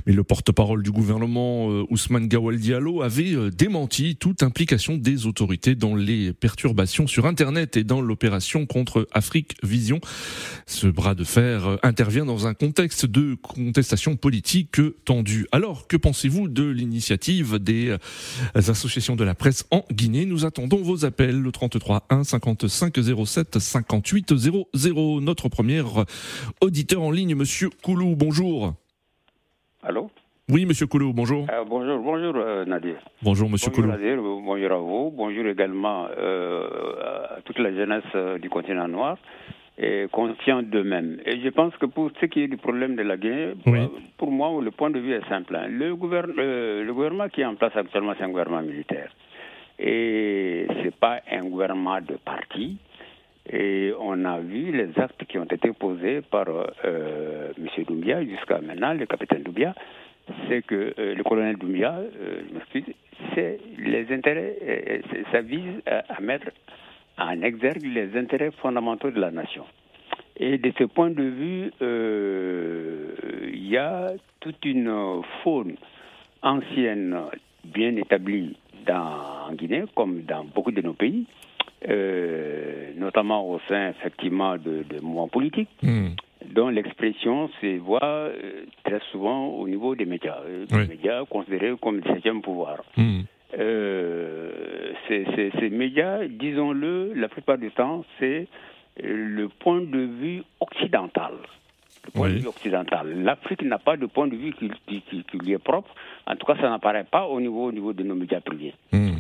Mais 0.06 0.14
le 0.14 0.24
porte-parole 0.24 0.84
du 0.84 0.92
gouvernement, 0.92 1.72
euh, 1.72 1.86
Ousmane 1.90 2.28
Gawal 2.28 2.58
Diallo, 2.58 3.02
avait 3.02 3.34
euh, 3.34 3.50
démenti 3.50 4.16
toute 4.16 4.44
implication 4.44 4.98
des 4.98 5.26
autorités 5.26 5.76
dans 5.76 5.96
les 5.96 6.34
perturbations 6.34 7.08
sur 7.08 7.26
Internet 7.26 7.78
et 7.78 7.84
dans 7.84 8.02
l'opération 8.02 8.66
contre 8.66 9.08
Afrique 9.12 9.56
Vision. 9.64 10.00
Ce 10.66 10.88
bras 10.88 11.16
de 11.16 11.24
fer 11.24 11.68
euh, 11.68 11.78
intervient 11.84 12.26
dans 12.26 12.48
un 12.48 12.54
contexte 12.54 13.06
de 13.06 13.36
contestation 13.36 14.16
politique 14.16 14.82
tendue. 15.06 15.48
Alors, 15.52 15.88
que 15.88 15.98
pensez-vous 15.98 16.48
de 16.48 16.68
l'initiative 16.68 17.60
des 17.60 17.96
associations 18.56 19.16
de 19.16 19.24
la 19.24 19.36
presse 19.36 19.66
en 19.72 19.86
Guinée? 19.92 20.26
Nous 20.26 20.46
attendons 20.46 20.82
vos 20.82 21.06
appels, 21.06 21.40
le 21.40 21.52
33 21.52 22.06
1 22.10 22.24
55 22.24 22.98
07 23.26 23.60
58 23.60 24.36
00. 24.36 25.22
Notre 25.22 25.50
premier 25.50 25.84
auditeur 26.62 27.02
en 27.02 27.12
ligne, 27.12 27.36
Monsieur 27.36 27.70
Koulou, 27.82 28.16
bonjour. 28.16 28.76
Allô 29.84 30.10
Oui, 30.50 30.66
Monsieur 30.66 30.88
Koulou, 30.88 31.14
bonjour. 31.14 31.46
Euh, 31.52 31.64
bonjour, 31.66 32.00
bonjour 32.00 32.34
euh, 32.36 32.66
Nadir. 32.66 32.96
Bonjour 33.22 33.50
Monsieur 33.50 33.70
bonjour. 33.72 33.88
Nadir, 33.88 34.18
bonjour 34.22 34.72
à 34.72 34.78
vous, 34.78 35.12
bonjour 35.16 35.46
également 35.46 36.08
euh, 36.18 37.36
à 37.38 37.42
toute 37.42 37.60
la 37.60 37.74
jeunesse 37.74 38.40
du 38.42 38.50
continent 38.50 38.88
noir 38.88 39.18
et 39.78 40.06
conscient 40.12 40.62
d'eux-mêmes. 40.62 41.18
Et 41.26 41.40
je 41.42 41.50
pense 41.50 41.76
que 41.78 41.86
pour 41.88 42.12
ce 42.22 42.26
qui 42.28 42.42
est 42.44 42.48
du 42.48 42.58
problème 42.58 42.96
de 42.96 43.02
la 43.04 43.18
Guinée, 43.18 43.54
Oui. 43.66 43.80
pour, 44.18 44.32
moi, 44.32 44.50
le 44.62 44.70
point 44.72 44.92
de 44.92 45.00
vue 45.00 45.14
est 45.14 45.28
simple. 45.28 45.56
hein. 45.56 45.68
Le, 45.68 45.96
gouverne- 45.96 46.34
le 46.36 46.92
gouvernement 46.94 47.28
qui 47.30 47.42
est 47.42 47.46
en 47.46 47.56
place 47.56 47.76
actuellement, 47.76 48.14
c'est 48.18 48.24
un 48.24 48.30
gouvernement 48.30 48.62
militaire. 48.62 49.10
Et 49.80 50.68
ce 50.70 50.84
n'est 50.84 50.92
pas 50.92 51.22
un 51.32 51.46
gouvernement 51.46 52.00
de 52.02 52.16
parti. 52.24 52.78
Et 53.52 53.92
on 54.00 54.24
a 54.24 54.40
vu 54.40 54.72
les 54.72 54.98
actes 54.98 55.26
qui 55.26 55.38
ont 55.38 55.44
été 55.44 55.74
posés 55.74 56.22
par 56.22 56.46
euh, 56.50 57.52
M. 57.58 57.84
Doumbia 57.86 58.24
jusqu'à 58.24 58.60
maintenant, 58.62 58.94
le 58.94 59.06
capitaine 59.06 59.44
Doumbia. 59.44 59.76
C'est 60.48 60.62
que 60.66 60.94
euh, 60.98 61.16
le 61.16 61.24
colonel 61.24 61.58
Doumbia, 61.58 61.96
euh, 61.96 62.44
je 62.48 62.54
m'excuse, 62.54 62.96
c'est 63.36 63.60
les 63.78 64.10
intérêts, 64.14 64.56
euh, 64.62 65.02
ça 65.32 65.42
vise 65.42 65.82
à, 65.86 66.22
mettre 66.22 66.48
en 67.18 67.42
exergue 67.42 67.84
les 67.84 68.18
intérêts 68.18 68.52
fondamentaux 68.52 69.12
de 69.12 69.20
la 69.20 69.32
nation. 69.32 69.66
Et 70.38 70.58
de 70.58 70.72
ce 70.78 70.86
point 70.86 71.10
de 71.12 71.24
vue, 71.24 71.72
il 73.54 73.68
y 73.68 73.78
a 73.78 74.14
toute 74.40 74.64
une 74.66 75.22
faune 75.44 75.76
ancienne 76.42 77.16
bien 77.66 77.96
établie 77.98 78.58
dans, 78.86 79.50
en 79.50 79.54
Guinée, 79.54 79.84
comme 79.94 80.22
dans 80.22 80.44
beaucoup 80.46 80.72
de 80.72 80.82
nos 80.82 80.94
pays, 80.94 81.28
euh, 81.90 82.92
notamment 82.98 83.50
au 83.50 83.60
sein 83.68 83.90
effectivement 83.90 84.58
de, 84.58 84.84
de 84.90 85.00
mouvements 85.02 85.28
politiques, 85.28 85.70
Hmm. 85.82 86.10
dont 86.54 86.70
l'expression 86.70 87.50
se 87.62 87.78
voit 87.80 88.04
euh, 88.04 88.64
très 88.84 89.00
souvent 89.12 89.48
au 89.48 89.68
niveau 89.68 89.96
des 89.96 90.06
médias, 90.06 90.38
euh, 90.48 90.66
des 90.66 90.88
médias 90.88 91.26
considérés 91.26 91.74
comme 91.82 91.98
le 91.98 92.04
septième 92.04 92.42
pouvoir. 92.42 92.84
Hmm. 92.98 93.22
Ces, 95.08 95.26
ces- 95.36 95.52
ces 95.60 95.70
médias, 95.70 96.26
disons-le, 96.28 97.14
la 97.14 97.28
plupart 97.28 97.58
du 97.58 97.70
temps, 97.72 98.04
c'est 98.20 98.48
le 99.02 99.48
point 99.48 99.82
de 99.82 100.00
vue 100.00 100.44
occidental. 100.60 101.34
Le 102.06 102.12
point 102.12 102.28
Oui. 102.30 102.36
de 102.36 102.40
vue 102.42 102.48
occidental. 102.48 103.24
L'Afrique 103.24 103.62
n'a 103.64 103.78
pas 103.80 103.96
de 103.98 104.06
point 104.08 104.28
de 104.28 104.36
vue 104.36 104.54
qui, 104.54 104.70
qui- 104.88 105.02
qui- 105.02 105.24
qui 105.24 105.38
lui 105.38 105.52
est 105.54 105.58
propre. 105.64 105.94
En 106.28 106.36
tout 106.36 106.46
cas, 106.46 106.56
ça 106.60 106.70
n'apparaît 106.70 107.06
pas 107.10 107.26
au 107.28 107.40
niveau, 107.40 107.66
au 107.68 107.72
niveau 107.72 107.94
de 107.94 108.04
nos 108.04 108.16
médias 108.16 108.42
privés. 108.42 108.74
Hmm. 108.92 109.13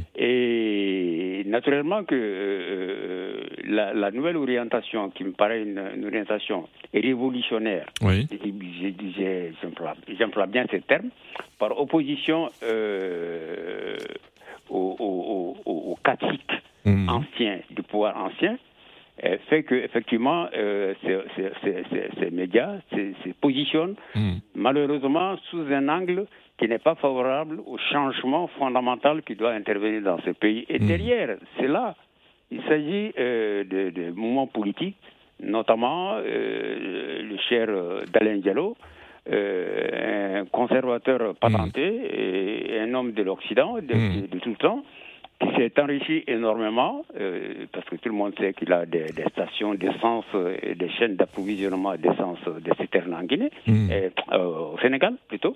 Naturellement 1.57 2.03
que 2.03 2.15
euh, 2.17 3.43
la, 3.67 3.93
la 3.93 4.09
nouvelle 4.09 4.37
orientation, 4.37 5.11
qui 5.11 5.23
me 5.23 5.33
paraît 5.33 5.61
une, 5.61 5.79
une 5.95 6.03
orientation 6.03 6.67
révolutionnaire, 6.91 7.85
Oui. 8.01 8.27
je- 8.31 8.37
je- 8.37 9.51
je- 10.09 10.15
j'emploie 10.17 10.47
bien 10.47 10.65
ce 10.71 10.77
terme, 10.77 11.09
par 11.59 11.79
opposition 11.79 12.49
euh, 12.63 13.97
au, 14.67 14.95
au, 14.99 15.57
au, 15.71 15.91
au 15.91 15.95
cacique 16.03 16.51
Hmm. 16.85 17.07
ancien, 17.07 17.59
du 17.69 17.81
pouvoir 17.83 18.17
ancien, 18.17 18.57
euh, 19.23 19.37
fait 19.47 19.61
que 19.63 19.75
effectivement 19.75 20.47
euh, 20.57 20.93
ces, 21.03 21.17
ces- 21.35 21.51
ces- 21.63 21.83
ces- 21.91 22.09
ces 22.19 22.29
médias 22.31 22.73
se, 22.91 23.29
positionnent 23.39 23.95
Hmm. 24.15 24.37
malheureusement 24.55 25.37
sous 25.49 25.61
un 25.71 25.87
angle 25.87 26.25
qui 26.57 26.67
n'est 26.67 26.79
pas 26.79 26.95
favorable 26.95 27.59
au 27.65 27.77
changement 27.91 28.47
fondamental 28.59 29.23
qui 29.23 29.35
doit 29.35 29.51
intervenir 29.53 30.01
dans 30.03 30.19
ce 30.21 30.29
pays. 30.31 30.65
Et 30.69 30.79
Mm. 30.79 30.87
derrière, 30.87 31.37
c'est 31.57 31.67
là, 31.67 31.95
il 32.51 32.61
s'agit 32.63 33.11
euh, 33.17 33.63
de, 33.63 33.89
de 33.89 34.11
mouvements 34.11 34.47
politiques, 34.47 34.97
notamment 35.41 36.13
euh, 36.17 37.21
le 37.23 37.37
cher 37.49 37.67
euh, 37.69 38.03
Dalain 38.13 38.37
Diallo, 38.37 38.75
euh, 39.31 40.41
un 40.41 40.45
conservateur 40.45 41.35
patenté 41.35 41.85
et 42.73 42.79
un 42.81 42.93
homme 42.93 43.13
de 43.13 43.23
l'Occident 43.23 43.75
de, 43.75 43.93
Mm. 43.95 44.21
de- 44.21 44.27
de 44.27 44.39
tout 44.39 44.49
le 44.49 44.55
temps, 44.57 44.83
qui 45.41 45.47
s'est 45.55 45.73
enrichi 45.81 46.23
énormément, 46.27 47.03
parce 47.73 47.85
que 47.89 47.95
tout 47.97 48.07
le 48.09 48.15
monde 48.15 48.33
sait 48.39 48.53
qu'il 48.53 48.71
a 48.71 48.85
des, 48.85 49.11
des 49.11 49.25
stations 49.31 49.73
d'essence 49.73 50.25
et 50.61 50.75
des 50.75 50.89
chaînes 50.91 51.15
d'approvisionnement 51.15 51.95
d'essence 51.95 52.39
des 52.61 52.71
citernes 52.79 53.13
en 53.15 53.23
Guinée, 53.23 53.49
Mm. 53.67 53.91
et, 53.91 54.11
au 54.37 54.77
Sénégal 54.81 55.15
plutôt. 55.27 55.55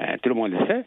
Euh, 0.00 0.16
tout 0.22 0.28
le 0.28 0.34
monde 0.34 0.52
le 0.52 0.66
sait. 0.66 0.84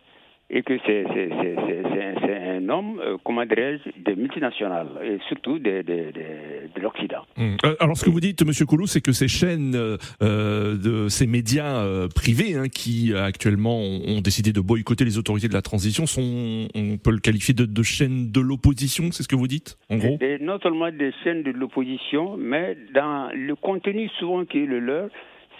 Et 0.53 0.63
que 0.63 0.73
c'est 0.85 1.05
un- 1.05 2.69
homme, 2.69 2.99
euh, 2.99 3.17
comment 3.23 3.45
dirais-je, 3.45 3.89
des 4.03 4.15
multinationales, 4.15 4.87
et 5.03 5.17
surtout 5.29 5.59
de, 5.59 5.81
de, 5.81 6.11
de- 6.11 6.73
de 6.75 6.81
l'Occident. 6.81 7.21
Hmm. 7.37 7.55
Euh, 7.65 7.75
Alors 7.79 7.97
ce 7.97 8.03
que 8.05 8.09
vous 8.09 8.19
dites, 8.19 8.45
Monsieur 8.45 8.65
Koulou, 8.65 8.85
c'est 8.85 9.01
que 9.01 9.13
ces 9.13 9.27
chaînes, 9.27 9.75
euh, 9.75 10.77
de 10.77 11.07
ces 11.07 11.25
médias 11.25 11.83
euh, 11.83 12.07
privés 12.13 12.55
hein, 12.55 12.67
qui 12.67 13.13
actuellement 13.15 13.77
ont, 13.79 14.21
décidé 14.21 14.51
de 14.51 14.59
boycotter 14.59 15.05
les 15.05 15.17
autorités 15.17 15.47
de 15.47 15.53
la 15.53 15.61
transition 15.61 16.05
sont, 16.05 16.67
on 16.75 16.97
peut 16.97 17.11
le 17.11 17.19
qualifier 17.19 17.53
de, 17.53 17.65
de 17.65 17.83
chaînes 17.83 18.31
de 18.31 18.41
l'opposition, 18.41 19.05
c'est 19.11 19.23
ce 19.23 19.27
que 19.27 19.35
vous 19.35 19.47
dites, 19.47 19.77
en 19.89 19.97
gros? 19.97 20.17
Et 20.21 20.37
non 20.39 20.59
seulement 20.61 20.91
des 20.91 21.11
chaînes 21.23 21.43
de 21.43 21.51
l'opposition, 21.51 22.37
mais 22.37 22.77
dans 22.93 23.29
le 23.33 23.55
contenu 23.55 24.09
souvent 24.19 24.45
qui 24.45 24.59
est 24.59 24.65
le 24.65 24.79
leur, 24.79 25.09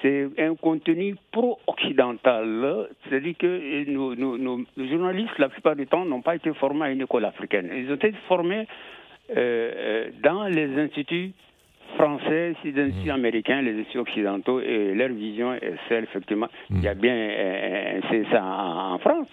c'est 0.01 0.27
un 0.39 0.55
contenu 0.55 1.15
pro-occidental. 1.31 2.88
C'est-à-dire 3.08 3.36
que 3.38 3.46
euh, 3.48 3.84
nos, 3.88 4.15
nos- 4.15 4.38
nos 4.38 4.88
journalistes, 4.88 5.38
la 5.38 5.50
plupart 5.50 5.75
du 5.75 5.88
temps, 5.88 6.05
n'ont 6.05 6.22
pas 6.22 6.36
été 6.36 6.53
formés 6.53 6.86
à 6.86 6.91
une 6.91 7.01
école 7.01 7.25
africaine. 7.25 7.70
Ils 7.75 7.91
ont 7.91 7.96
été 7.96 8.12
formés 8.27 8.67
euh, 9.36 9.36
euh, 9.38 10.10
dans 10.24 10.46
les 10.48 10.77
instituts 10.79 11.31
français, 11.96 12.53
les 12.63 12.79
instituts 12.81 13.12
américains, 13.12 13.62
les 13.62 13.79
instituts 13.81 14.00
occidentaux, 14.00 14.60
et 14.62 14.93
leur 14.93 15.10
vision 15.10 15.53
est 15.53 15.74
celle, 15.89 16.05
effectivement. 16.05 16.48
Il 16.70 16.81
y 16.81 16.88
a 16.88 16.93
bien 16.93 17.13
euh, 17.13 18.00
un 18.00 18.01
CSA 18.24 18.43
en, 18.43 18.93
en 18.93 18.98
France. 19.00 19.27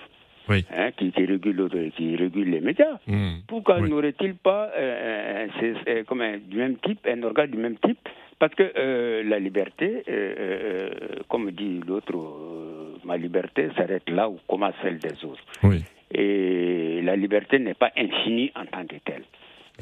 Oui. 0.48 0.64
hein, 0.76 0.90
qui, 0.96 1.12
qui 1.12 1.24
régule, 1.26 1.68
qui 1.96 2.16
régule 2.16 2.50
les 2.50 2.60
médias. 2.60 2.98
Hmm. 3.06 3.40
Pourquoi 3.46 3.80
Oui. 3.80 3.90
n'aurait-il 3.90 4.34
pas 4.34 4.70
euh, 4.76 5.46
un- 5.46 5.60
c'est- 5.60 5.74
c'est 5.84 6.06
comme 6.06 6.20
un- 6.22 6.38
du 6.38 6.56
même 6.56 6.76
type, 6.76 7.00
un 7.06 7.22
organe 7.22 7.50
du 7.50 7.58
même 7.58 7.76
type? 7.78 7.98
Parce 8.38 8.54
que 8.54 8.62
euh, 8.76 9.22
la 9.24 9.38
liberté, 9.40 10.04
euh, 10.08 10.34
euh, 10.38 10.90
comme 11.28 11.50
dit 11.50 11.80
l'autre, 11.86 12.12
euh, 12.16 12.96
ma 13.04 13.16
liberté 13.16 13.68
s'arrête 13.76 14.08
là 14.08 14.28
où 14.28 14.38
commence 14.46 14.74
celle 14.82 14.98
des 14.98 15.24
autres. 15.24 15.42
Oui. 15.64 15.82
Et 16.14 17.00
la 17.02 17.16
liberté 17.16 17.58
n'est 17.58 17.74
pas 17.74 17.90
infinie 17.96 18.50
en 18.56 18.64
tant 18.66 18.86
que 18.86 18.96
telle. 19.04 19.24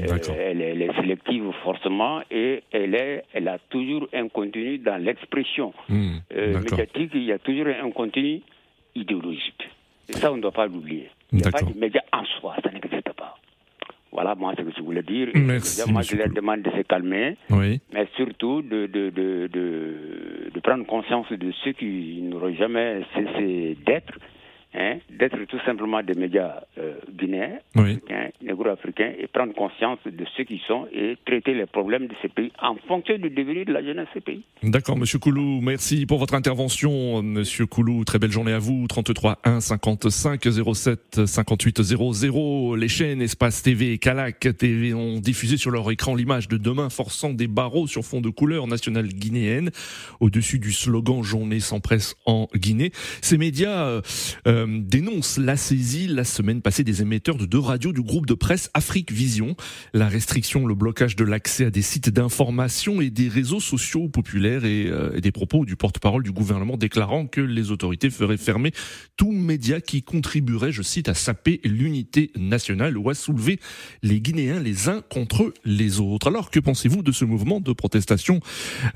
Euh, 0.01 0.19
elle, 0.39 0.61
est, 0.61 0.71
elle 0.73 0.83
est 0.83 0.95
sélective 1.01 1.45
forcément 1.63 2.21
et 2.31 2.63
elle, 2.73 2.95
est, 2.95 3.25
elle 3.33 3.49
a 3.49 3.59
toujours 3.71 4.07
un 4.13 4.29
contenu 4.29 4.77
dans 4.79 4.97
l'expression 5.03 5.73
euh, 5.91 6.53
D'accord. 6.53 6.61
médiatique, 6.63 7.11
il 7.15 7.25
y 7.25 7.33
a 7.33 7.39
toujours 7.39 7.69
un 7.69 7.91
contenu 7.93 8.41
idéologique. 8.95 9.69
Et 10.09 10.13
ça, 10.15 10.33
on 10.33 10.37
ne 10.37 10.43
doit 10.43 10.53
pas 10.53 10.67
l'oublier. 10.67 11.11
Il 11.33 11.39
n'y 11.41 11.47
a 11.47 11.51
pas 11.51 11.63
de 11.63 11.77
médias 11.79 12.03
en 12.13 12.25
soi, 12.25 12.55
ça 12.63 12.71
n'existe 12.71 13.13
pas. 13.13 13.37
Voilà, 14.13 14.35
moi, 14.35 14.55
ce 14.57 14.63
que 14.63 14.71
je 14.77 14.81
voulais 14.83 15.03
dire. 15.03 15.29
Merci, 15.35 15.91
Moi, 15.93 16.03
je 16.03 16.17
leur 16.17 16.29
demande 16.31 16.63
de 16.63 16.71
se 16.71 16.83
calmer, 16.83 17.37
Oui. 17.51 17.81
mais 17.93 18.07
surtout 18.17 18.63
de, 18.63 18.87
de, 18.87 19.11
de, 19.11 19.49
de, 19.53 20.51
de 20.55 20.61
prendre 20.61 20.87
conscience 20.87 21.31
de 21.31 21.53
ceux 21.65 21.73
qui 21.73 22.21
n'auront 22.23 22.55
jamais 22.55 23.03
cessé 23.15 23.77
d'être, 23.85 24.15
hein, 24.76 24.99
d'être 25.11 25.38
tout 25.49 25.59
simplement 25.64 26.02
des 26.02 26.14
médias 26.14 26.61
euh, 26.78 26.95
guinéens, 27.18 27.59
Oui. 27.75 27.92
africains, 27.92 28.28
négro-africains, 28.42 29.12
et 29.18 29.26
prendre 29.26 29.54
conscience 29.54 29.99
de 30.04 30.25
ceux 30.37 30.45
qui 30.45 30.61
sont 30.66 30.87
et 30.92 31.16
traiter 31.25 31.54
les 31.54 31.66
problèmes 31.66 32.06
de 32.06 32.14
ces 32.23 32.28
pays 32.28 32.52
en 32.62 32.76
fonction 32.87 33.16
du 33.18 33.30
devenir 33.30 33.64
de 33.66 33.73
la 33.73 33.83
jeunesse 33.83 34.06
de 34.06 34.11
ces 34.14 34.21
pays. 34.21 34.42
D'accord, 34.62 34.97
Monsieur 34.97 35.18
Koulou, 35.18 35.61
merci 35.61 36.06
pour 36.06 36.18
votre 36.18 36.35
intervention, 36.35 37.23
Monsieur 37.23 37.66
Koulou. 37.66 38.04
Très 38.04 38.18
belle 38.18 38.30
journée 38.30 38.52
à 38.52 38.59
vous. 38.59 38.87
33 38.88 39.38
1 39.45 39.61
55 39.61 40.42
07 40.75 41.26
58 41.26 41.83
00. 41.83 42.76
Les 42.76 42.88
chaînes 42.88 43.23
Espace 43.23 43.62
TV 43.62 43.92
et 43.92 43.99
Calac 43.99 44.49
TV 44.59 44.95
ont 44.95 45.18
diffusé 45.18 45.56
sur 45.56 45.71
leur 45.71 45.90
écran 45.90 46.14
l'image 46.14 46.49
de 46.49 46.56
demain 46.56 46.90
forçant 46.90 47.33
des 47.33 47.47
barreaux 47.47 47.87
sur 47.87 48.04
fond 48.04 48.21
de 48.21 48.28
couleur 48.30 48.66
nationale 48.66 49.09
guinéenne 49.09 49.71
au-dessus 50.21 50.59
du 50.59 50.73
slogan 50.73 51.23
Journée 51.23 51.61
sans 51.61 51.80
presse 51.80 52.14
en 52.26 52.49
Guinée. 52.54 52.90
Ces 53.23 53.38
médias 53.38 53.87
euh, 53.87 54.66
euh, 54.67 54.81
dénoncent 54.83 55.39
la 55.39 55.57
saisie 55.57 56.07
la 56.07 56.25
semaine 56.25 56.63
passée 56.63 56.85
des 56.85 57.03
émetteurs 57.03 57.37
de 57.37 57.47
deux 57.47 57.59
radios 57.59 57.93
du 57.93 58.03
groupe 58.03 58.27
de 58.27 58.35
presse 58.35 58.71
Afrique 58.75 59.13
Vision. 59.13 59.57
La 59.93 60.09
restriction, 60.09 60.67
le 60.67 60.75
blocage 60.75 61.17
de 61.17 61.25
l'accès 61.25 61.67
à 61.67 61.71
des 61.71 61.83
sites 61.83 62.11
d'information 62.11 63.01
et 63.01 63.11
des 63.11 63.29
réseaux 63.29 63.61
sociaux 63.61 64.09
populaires 64.09 64.65
et, 64.65 64.87
euh, 64.87 65.17
et 65.17 65.21
des 65.21 65.33
propos 65.33 65.65
du 65.65 65.77
porte-parole 65.77 66.23
du 66.23 66.33
gouvernement 66.33 66.77
déclarant 66.77 67.27
que 67.27 67.41
les 67.41 67.71
autorités 67.71 68.11
feraient 68.11 68.37
fermer 68.37 68.73
tout 69.17 69.33
média 69.33 69.81
qui 69.81 70.03
contribuerait, 70.03 70.73
je 70.73 70.83
cite, 70.83 71.09
à 71.09 71.15
saper 71.15 71.61
l'unité 71.65 72.31
nationale 72.37 72.99
ou 72.99 73.11
à 73.11 73.15
soulever 73.15 73.59
les 74.03 74.21
Guinéens 74.21 74.61
les 74.61 74.89
uns 74.89 75.03
contre 75.11 75.53
les 75.65 76.01
autres. 76.01 76.29
Alors 76.29 76.51
que 76.51 76.61
pensez-vous 76.61 77.03
de 77.03 77.13
ce 77.13 77.25
mouvement 77.25 77.61
de 77.61 77.73
protestation 77.73 78.41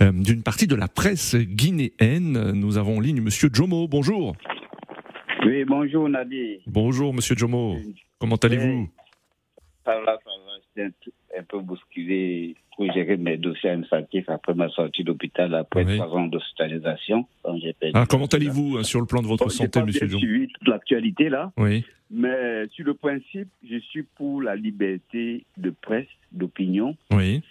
euh, 0.00 0.12
d'une 0.12 0.42
partie 0.42 0.66
de 0.66 0.74
la 0.74 0.88
presse 0.88 1.36
guinéenne? 1.36 2.52
Nous 2.52 2.76
avons 2.76 2.98
en 2.98 3.00
ligne 3.00 3.20
Monsieur 3.20 3.50
Jomo. 3.52 3.88
Bonjour. 3.88 4.36
Oui, 5.44 5.64
bonjour 5.64 6.08
Nadi. 6.08 6.60
Bonjour 6.66 7.14
Monsieur 7.14 7.34
Jomo. 7.36 7.76
Comment 8.18 8.36
allez-vous? 8.36 8.88
Ça 9.84 9.98
va, 10.00 10.18
ça 10.24 10.30
va. 10.30 10.52
J'étais 10.76 10.90
un, 11.38 11.42
peu 11.44 11.60
bousculé 11.60 12.54
pour 12.76 12.92
gérer 12.92 13.16
mes 13.16 13.36
dossiers 13.38 13.70
administratifs 13.70 14.28
après 14.28 14.54
ma 14.54 14.68
sortie 14.68 15.02
d'hôpital 15.04 15.54
après 15.54 15.84
trois 15.96 16.08
ans 16.08 16.26
d'hospitalisation. 16.26 17.26
J'ai 17.62 17.74
Ah, 17.94 18.04
Comment 18.08 18.26
allez-vous 18.26 18.76
hein, 18.78 18.82
sur 18.82 19.00
le 19.00 19.06
plan 19.06 19.22
de 19.22 19.26
votre 19.26 19.44
Bon, 19.44 19.50
j'ai 19.50 19.56
santé, 19.56 19.80
pas 19.80 19.86
Monsieur 19.86 20.06
Jomo? 20.06 20.20
suivi 20.20 20.48
toute 20.48 20.68
l'actualité 20.68 21.28
là, 21.30 21.52
Oui. 21.56 21.84
mais 22.10 22.68
sur 22.72 22.84
le 22.84 22.94
principe, 22.94 23.48
je 23.68 23.78
suis 23.78 24.02
pour 24.02 24.42
la 24.42 24.54
liberté 24.56 25.44
de 25.56 25.70
presse, 25.70 26.08
d'opinion 26.32 26.96
Oui. 27.12 27.42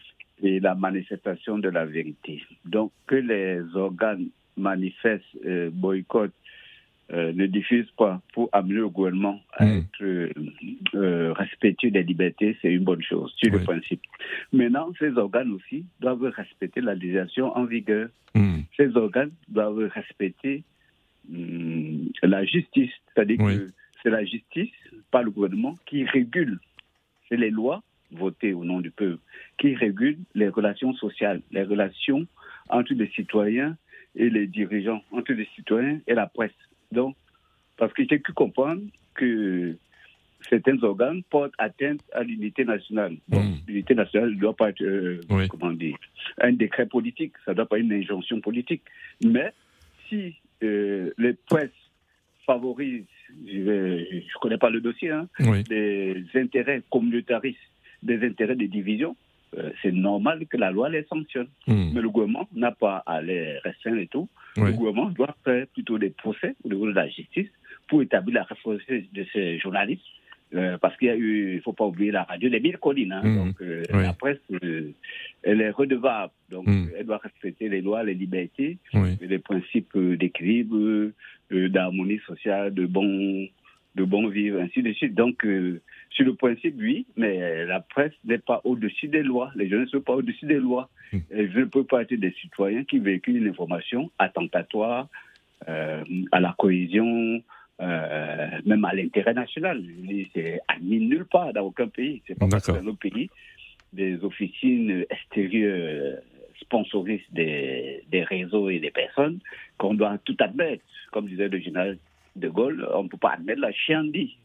et 0.44 0.60
la 0.60 0.76
manifestation 0.76 1.58
de 1.58 1.70
la 1.70 1.86
vérité. 1.86 2.44
Donc 2.66 2.92
que 3.08 3.16
les 3.16 3.62
organes 3.76 4.28
manifestent, 4.56 5.24
euh, 5.46 5.70
boycottent 5.74 6.34
euh, 7.12 7.34
ne 7.34 7.48
diffusent 7.48 7.92
pas 7.98 8.22
pour 8.34 8.50
amener 8.52 8.76
le 8.76 8.90
gouvernement 8.90 9.42
à 9.54 9.66
Mm. 9.66 9.78
être 9.78 10.04
euh, 10.04 10.30
euh, 10.94 11.34
respectueux 11.34 11.90
des 11.92 12.04
libertés, 12.04 12.58
c'est 12.62 12.72
une 12.72 12.84
bonne 12.84 13.02
chose, 13.02 13.34
sur 13.38 13.52
le 13.52 13.60
principe. 13.64 14.02
Maintenant, 14.54 14.90
ces 15.00 15.18
organes 15.18 15.52
aussi 15.52 15.86
doivent 16.00 16.24
respecter 16.36 16.82
la 16.82 16.94
législation 16.94 17.56
en 17.58 17.66
vigueur. 17.66 18.10
Hmm. 18.36 18.60
Ces 18.78 18.96
organes 18.96 19.32
doivent 19.48 19.90
respecter 19.94 20.64
hum, 21.34 22.10
la 22.22 22.46
justice, 22.46 22.92
c'est-à-dire 23.14 23.40
Oui. 23.40 23.58
que 23.58 23.68
c'est 24.04 24.12
la 24.12 24.24
justice, 24.24 24.72
pas 25.10 25.24
le 25.24 25.32
gouvernement, 25.32 25.76
qui 25.88 26.04
régule. 26.06 26.60
C'est 27.28 27.38
les 27.38 27.50
lois 27.50 27.82
votées 28.12 28.54
au 28.54 28.64
nom 28.64 28.82
du 28.82 28.92
peuple 28.92 29.20
qui 29.58 29.76
régulent 29.76 30.20
les 30.36 30.50
relations 30.50 30.94
sociales, 30.94 31.42
les 31.52 31.64
relations 31.64 32.26
entre 32.70 32.94
les 32.94 33.08
citoyens 33.10 33.76
et 34.16 34.30
les 34.30 34.48
dirigeants, 34.48 35.04
entre 35.12 35.34
les 35.34 35.48
citoyens 35.56 36.00
et 36.08 36.14
la 36.14 36.28
presse. 36.28 36.52
Donc, 36.92 37.16
parce 37.78 37.94
que 37.94 38.04
j'ai 38.10 38.20
pu 38.20 38.34
comprendre 38.34 38.82
que 39.14 39.76
certains 40.50 40.82
organes 40.84 41.22
portent 41.30 41.54
atteinte 41.58 42.02
à 42.14 42.24
l'unité 42.24 42.66
nationale. 42.66 43.16
Bon, 43.28 43.42
Mm. 43.44 43.56
L'unité 43.68 43.94
nationale 43.96 44.32
ne 44.32 44.40
doit 44.40 44.56
pas 44.56 44.70
être, 44.70 44.82
euh, 44.82 45.22
Oui. 45.30 45.48
comment 45.48 45.72
dire, 45.72 45.98
un 46.42 46.54
décret 46.54 46.86
politique, 46.88 47.34
ça 47.46 47.52
ne 47.52 47.58
doit 47.58 47.66
pas 47.68 47.78
être 47.78 47.84
une 47.86 47.94
injonction 47.94 48.40
politique. 48.42 48.82
Mais 49.24 49.52
si 50.08 50.36
euh, 50.64 51.12
les 51.18 51.34
presses 51.34 51.70
favorisent, 52.46 53.06
je 53.48 53.58
ne 53.60 54.40
connais 54.42 54.58
pas 54.58 54.70
le 54.70 54.82
dossier, 54.82 55.12
hein, 55.12 55.28
Oui. 55.42 55.64
des 55.66 56.24
intérêts 56.36 56.82
communautaristes, 56.90 57.60
des 58.02 58.26
intérêts 58.26 58.56
de 58.56 58.66
division, 58.66 59.16
euh, 59.58 59.72
c'est 59.82 59.92
normal 59.92 60.46
que 60.48 60.58
la 60.58 60.72
loi 60.72 60.90
les 60.90 61.04
sanctionne. 61.04 61.48
Hmm. 61.68 61.92
Mais 61.94 62.02
le 62.02 62.10
gouvernement 62.10 62.48
n'a 62.54 62.72
pas 62.72 62.98
à 63.06 63.22
les 63.22 63.58
restreindre 63.60 64.00
et 64.00 64.08
tout. 64.08 64.28
Oui. 64.58 64.68
Le 64.68 64.74
gouvernement 64.74 65.10
doit 65.10 65.36
faire 65.44 65.66
plutôt 65.68 65.98
des 65.98 66.10
procès 66.12 66.56
au 66.64 66.70
niveau 66.70 66.88
de 66.88 66.94
la 66.94 67.08
justice 67.08 67.50
pour 67.88 68.02
établir 68.02 68.36
la 68.36 68.44
responsabilité 68.44 69.10
de 69.14 69.26
ces 69.34 69.58
journalistes. 69.60 70.04
Euh, 70.56 70.80
parce 70.80 70.98
qu'il 70.98 71.08
y 71.10 71.12
a 71.12 71.16
eu, 71.16 71.52
il 71.52 71.56
ne 71.58 71.62
faut 71.62 71.74
pas 71.74 71.86
oublier 71.86 72.10
la 72.12 72.24
radio 72.24 72.50
des 72.50 72.60
mille 72.60 72.78
collines. 72.80 73.12
hein. 73.12 73.22
Mhm. 73.24 73.36
Donc, 73.38 73.62
euh, 73.62 73.84
Oui. 73.94 74.02
la 74.02 74.14
presse, 74.14 74.40
elle 75.44 75.62
est 75.62 75.70
redevable. 75.70 76.34
Donc, 76.50 76.66
Mhm. 76.66 76.90
elle 76.98 77.06
doit 77.06 77.18
respecter 77.18 77.70
les 77.70 77.82
lois, 77.82 78.04
les 78.04 78.16
libertés, 78.16 78.78
Oui. 78.96 79.10
les 79.22 79.38
principes 79.40 79.96
d'équilibre, 79.96 81.12
d'harmonie 81.52 82.20
sociale, 82.26 82.74
de 82.74 82.86
bon, 82.88 83.48
de 83.96 84.04
bon 84.04 84.28
vivre, 84.28 84.60
ainsi 84.62 84.84
de 84.84 84.94
suite. 84.94 85.16
Donc, 85.16 85.46
euh, 85.46 85.82
sur 86.12 86.26
le 86.26 86.36
principe, 86.36 86.76
oui, 86.78 87.06
mais 87.18 87.66
la 87.66 87.80
presse 87.80 88.14
n'est 88.26 88.38
pas 88.38 88.62
au-dessus 88.64 89.08
des 89.08 89.24
lois. 89.24 89.52
Les 89.56 89.68
journalistes 89.68 89.94
ne 89.94 90.00
sont 90.00 90.04
pas 90.04 90.16
au-dessus 90.16 90.46
des 90.46 90.60
lois. 90.60 90.90
Mhm. 91.12 91.22
Et 91.32 91.50
je 91.50 91.60
ne 91.60 91.66
peux 91.66 91.84
pas 91.84 92.04
être 92.04 92.14
des 92.14 92.32
citoyens 92.42 92.84
qui 92.84 93.00
véhiculent 93.00 93.38
une 93.38 93.50
information 93.50 94.12
attentatoire 94.20 95.08
euh, 95.68 96.04
à 96.32 96.40
la 96.40 96.56
cohésion, 96.58 97.42
euh, 97.82 98.48
même 98.66 98.86
à 98.86 98.94
l'intérêt 98.94 99.34
national. 99.34 99.84
C'est 100.34 100.60
admis 100.68 101.00
nulle 101.00 101.26
part 101.26 101.54
dans 101.54 101.62
aucun 101.62 101.88
pays. 101.88 102.22
C'est 102.28 102.38
pas 102.38 102.48
parce 102.48 102.66
que 102.66 102.72
D'accord. 102.72 102.84
dans 102.84 102.92
nos 102.92 102.96
pays, 102.96 103.30
des 103.94 104.24
officines 104.24 105.06
extérieures 105.10 106.20
sponsorisent 106.62 107.22
des, 107.32 108.04
des 108.12 108.24
réseaux 108.24 108.70
et 108.70 108.80
des 108.80 108.92
personnes 108.92 109.40
qu'on 109.78 109.96
doit 109.96 110.18
tout 110.24 110.36
admettre. 110.40 110.84
Comme 111.12 111.28
disait 111.28 111.48
le 111.48 111.60
général 111.60 111.98
de 112.40 112.50
Gaulle, 112.50 112.88
on 112.94 113.04
ne 113.04 113.10
peut 113.10 113.18
pas 113.18 113.32
admettre 113.34 113.62
la 113.62 113.72
chiendie. 113.72 114.38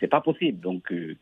C'est 0.00 0.08
pas 0.08 0.22
possible. 0.22 0.60
Donc, 0.60 0.90
euh, 0.92 1.14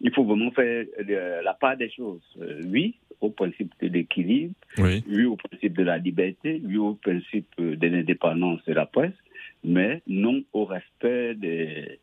il 0.00 0.10
faut 0.14 0.24
vraiment 0.24 0.50
faire 0.52 0.86
euh, 1.06 1.42
la 1.42 1.52
part 1.52 1.76
des 1.76 1.90
choses. 1.90 2.22
Euh, 2.40 2.62
oui, 2.66 2.94
au 3.20 3.28
principe 3.28 3.72
de 3.82 3.88
l'équilibre, 3.88 4.54
Oui. 4.78 5.04
oui 5.06 5.24
au 5.26 5.36
principe 5.36 5.76
de 5.76 5.82
la 5.82 5.98
liberté, 5.98 6.62
oui 6.64 6.78
au 6.78 6.94
principe 6.94 7.48
euh, 7.58 7.76
de 7.76 7.86
l'indépendance 7.88 8.64
de 8.64 8.72
la 8.72 8.86
presse, 8.86 9.12
mais 9.64 10.00
non 10.06 10.42
au 10.54 10.64
respect 10.64 11.34
des, 11.34 11.98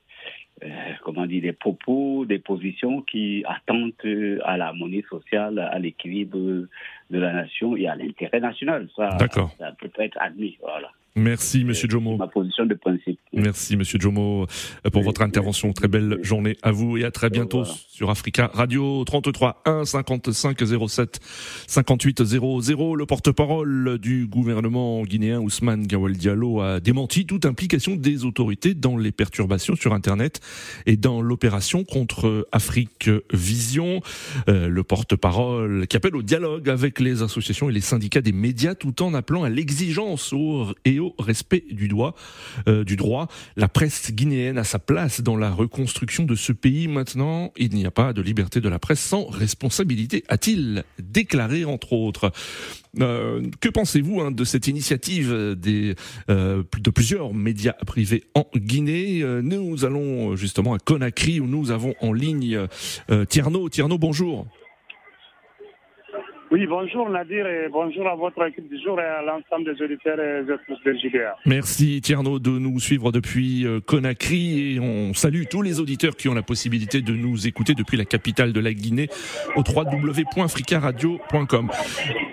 comment 1.01 1.25
dire, 1.25 1.41
des 1.41 1.53
propos, 1.53 2.25
des 2.25 2.37
positions 2.37 3.01
qui 3.01 3.43
attentent 3.47 4.05
à 4.43 4.57
l'harmonie 4.57 5.03
sociale, 5.09 5.57
à 5.57 5.79
l'équilibre 5.79 6.37
de 6.37 7.17
la 7.17 7.33
nation 7.33 7.75
et 7.75 7.87
à 7.87 7.95
l'intérêt 7.95 8.39
national. 8.39 8.87
Ça, 8.95 9.17
ça 9.57 9.71
peut 9.79 9.89
pas 9.89 10.05
être 10.05 10.17
admis. 10.21 10.57
Voilà. 10.61 10.91
Merci, 11.17 11.65
Monsieur 11.65 11.89
Jomo. 11.89 12.15
Ma 12.17 12.27
position 12.27 12.65
de 12.67 12.75
principe. 12.75 13.19
Merci, 13.33 13.75
Monsieur 13.75 13.99
Jomo, 13.99 14.45
pour 14.91 15.01
Oui, 15.01 15.05
votre 15.05 15.23
intervention. 15.23 15.73
Très 15.73 15.87
belle 15.87 16.19
journée 16.21 16.57
à 16.61 16.71
vous 16.71 16.97
et 16.97 17.03
à 17.03 17.11
très 17.11 17.31
bientôt 17.31 17.63
sur 17.65 18.11
Africa 18.11 18.51
Radio 18.53 19.03
33 19.03 19.63
1 19.65 19.85
55 19.85 20.57
07 20.87 21.19
58 21.65 22.23
00. 22.23 22.95
Le 22.95 23.05
porte-parole 23.07 23.97
du 23.97 24.27
gouvernement 24.27 25.01
guinéen 25.03 25.39
Ousmane 25.39 25.87
Gawal 25.87 26.13
Diallo 26.13 26.61
a 26.61 26.79
démenti 26.79 27.25
toute 27.25 27.45
implication 27.45 27.95
des 27.95 28.23
autorités 28.23 28.75
dans 28.75 28.95
les 28.95 29.11
perturbations 29.11 29.75
sur 29.75 29.93
Internet 29.93 30.39
et 30.85 30.97
dans 30.97 31.21
l'opération 31.21 31.83
contre 31.83 32.47
Afrique 32.51 33.09
Vision. 33.33 34.01
Euh, 34.49 34.67
le 34.67 34.83
porte-parole 34.83 35.87
qui 35.87 35.97
appelle 35.97 36.15
au 36.15 36.21
dialogue 36.21 36.69
avec 36.69 36.99
les 36.99 37.23
associations 37.23 37.71
et 37.71 37.73
les 37.73 37.81
syndicats 37.81 38.21
des 38.21 38.31
médias 38.31 38.75
tout 38.75 39.01
en 39.01 39.15
appelant 39.15 39.43
à 39.43 39.49
l'exigence 39.49 40.33
et 40.85 40.99
au 40.99 41.06
respect 41.17 41.63
du 41.71 41.87
droit, 41.87 42.15
euh, 42.67 42.83
du 42.83 42.95
droit. 42.95 43.27
La 43.55 43.67
presse 43.67 44.11
guinéenne 44.11 44.57
a 44.57 44.63
sa 44.63 44.79
place 44.79 45.21
dans 45.21 45.37
la 45.37 45.51
reconstruction 45.51 46.23
de 46.23 46.35
ce 46.35 46.51
pays 46.51 46.87
maintenant. 46.87 47.51
Il 47.57 47.73
n'y 47.73 47.85
a 47.85 47.91
pas 47.91 48.13
de 48.13 48.21
liberté 48.21 48.61
de 48.61 48.69
la 48.69 48.79
presse 48.79 48.99
sans 48.99 49.25
responsabilité, 49.27 50.23
a-t-il 50.27 50.83
déclaré 50.99 51.65
entre 51.65 51.93
autres. 51.93 52.31
Euh, 52.99 53.43
que 53.59 53.69
pensez-vous 53.69 54.21
hein, 54.21 54.31
de 54.31 54.43
cette 54.43 54.67
initiative 54.67 55.55
des, 55.57 55.95
euh, 56.29 56.63
de 56.79 56.89
plusieurs 56.89 57.33
médias 57.33 57.73
privés 57.85 58.23
en 58.33 58.47
Guinée? 58.55 59.21
Euh, 59.21 59.41
Nous 59.41 59.85
allons 59.85 60.35
justement 60.35 60.73
à 60.73 60.79
Conakry 60.79 61.39
où 61.39 61.47
nous 61.47 61.71
avons 61.71 61.93
en 62.01 62.13
ligne 62.13 62.67
Tierno. 63.29 63.69
Tierno, 63.69 63.97
bonjour. 63.97 64.47
Oui, 66.49 66.65
bonjour 66.65 67.09
Nadir 67.09 67.45
et 67.45 67.67
bonjour 67.69 68.07
à 68.07 68.15
votre 68.15 68.41
équipe 68.47 68.69
du 68.69 68.81
jour 68.81 68.97
et 69.01 69.03
à 69.03 69.21
l'ensemble 69.21 69.65
des 69.65 69.83
auditeurs 69.83 70.17
et 70.17 70.45
des 70.45 70.53
de. 70.53 71.35
Merci 71.45 71.99
Tierno 71.99 72.39
de 72.39 72.51
nous 72.51 72.79
suivre 72.79 73.11
depuis 73.11 73.65
euh, 73.65 73.81
Conakry 73.81 74.75
et 74.75 74.79
on 74.79 75.13
salue 75.13 75.43
tous 75.49 75.61
les 75.61 75.81
auditeurs 75.81 76.15
qui 76.15 76.29
ont 76.29 76.33
la 76.33 76.43
possibilité 76.43 77.01
de 77.01 77.11
nous 77.11 77.47
écouter 77.47 77.73
depuis 77.73 77.97
la 77.97 78.05
capitale 78.05 78.53
de 78.53 78.61
la 78.61 78.73
Guinée 78.73 79.09
au 79.57 79.61
www.africaradio.com. 79.61 81.69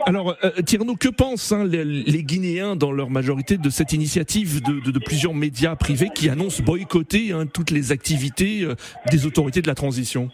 Alors 0.06 0.36
euh, 0.44 0.50
Tierno, 0.64 0.94
que 0.94 1.08
pensent 1.08 1.50
hein, 1.50 1.64
les, 1.64 2.22
Guinéens 2.22 2.76
dans 2.76 2.92
leur 2.92 3.10
majorité 3.10 3.58
de 3.58 3.68
cette 3.68 3.92
initiative 3.92 4.62
de 4.62 4.98
plusieurs 5.00 5.34
médias 5.34 5.74
privés 5.74 6.10
qui 6.14 6.28
annoncent 6.28 6.62
boycotter 6.62 7.32
hein, 7.32 7.46
toutes 7.46 7.72
les 7.72 7.90
activités 7.90 8.62
euh, 8.62 8.76
des 9.10 9.26
autorités 9.26 9.60
de 9.60 9.66
la 9.66 9.74
transition? 9.74 10.30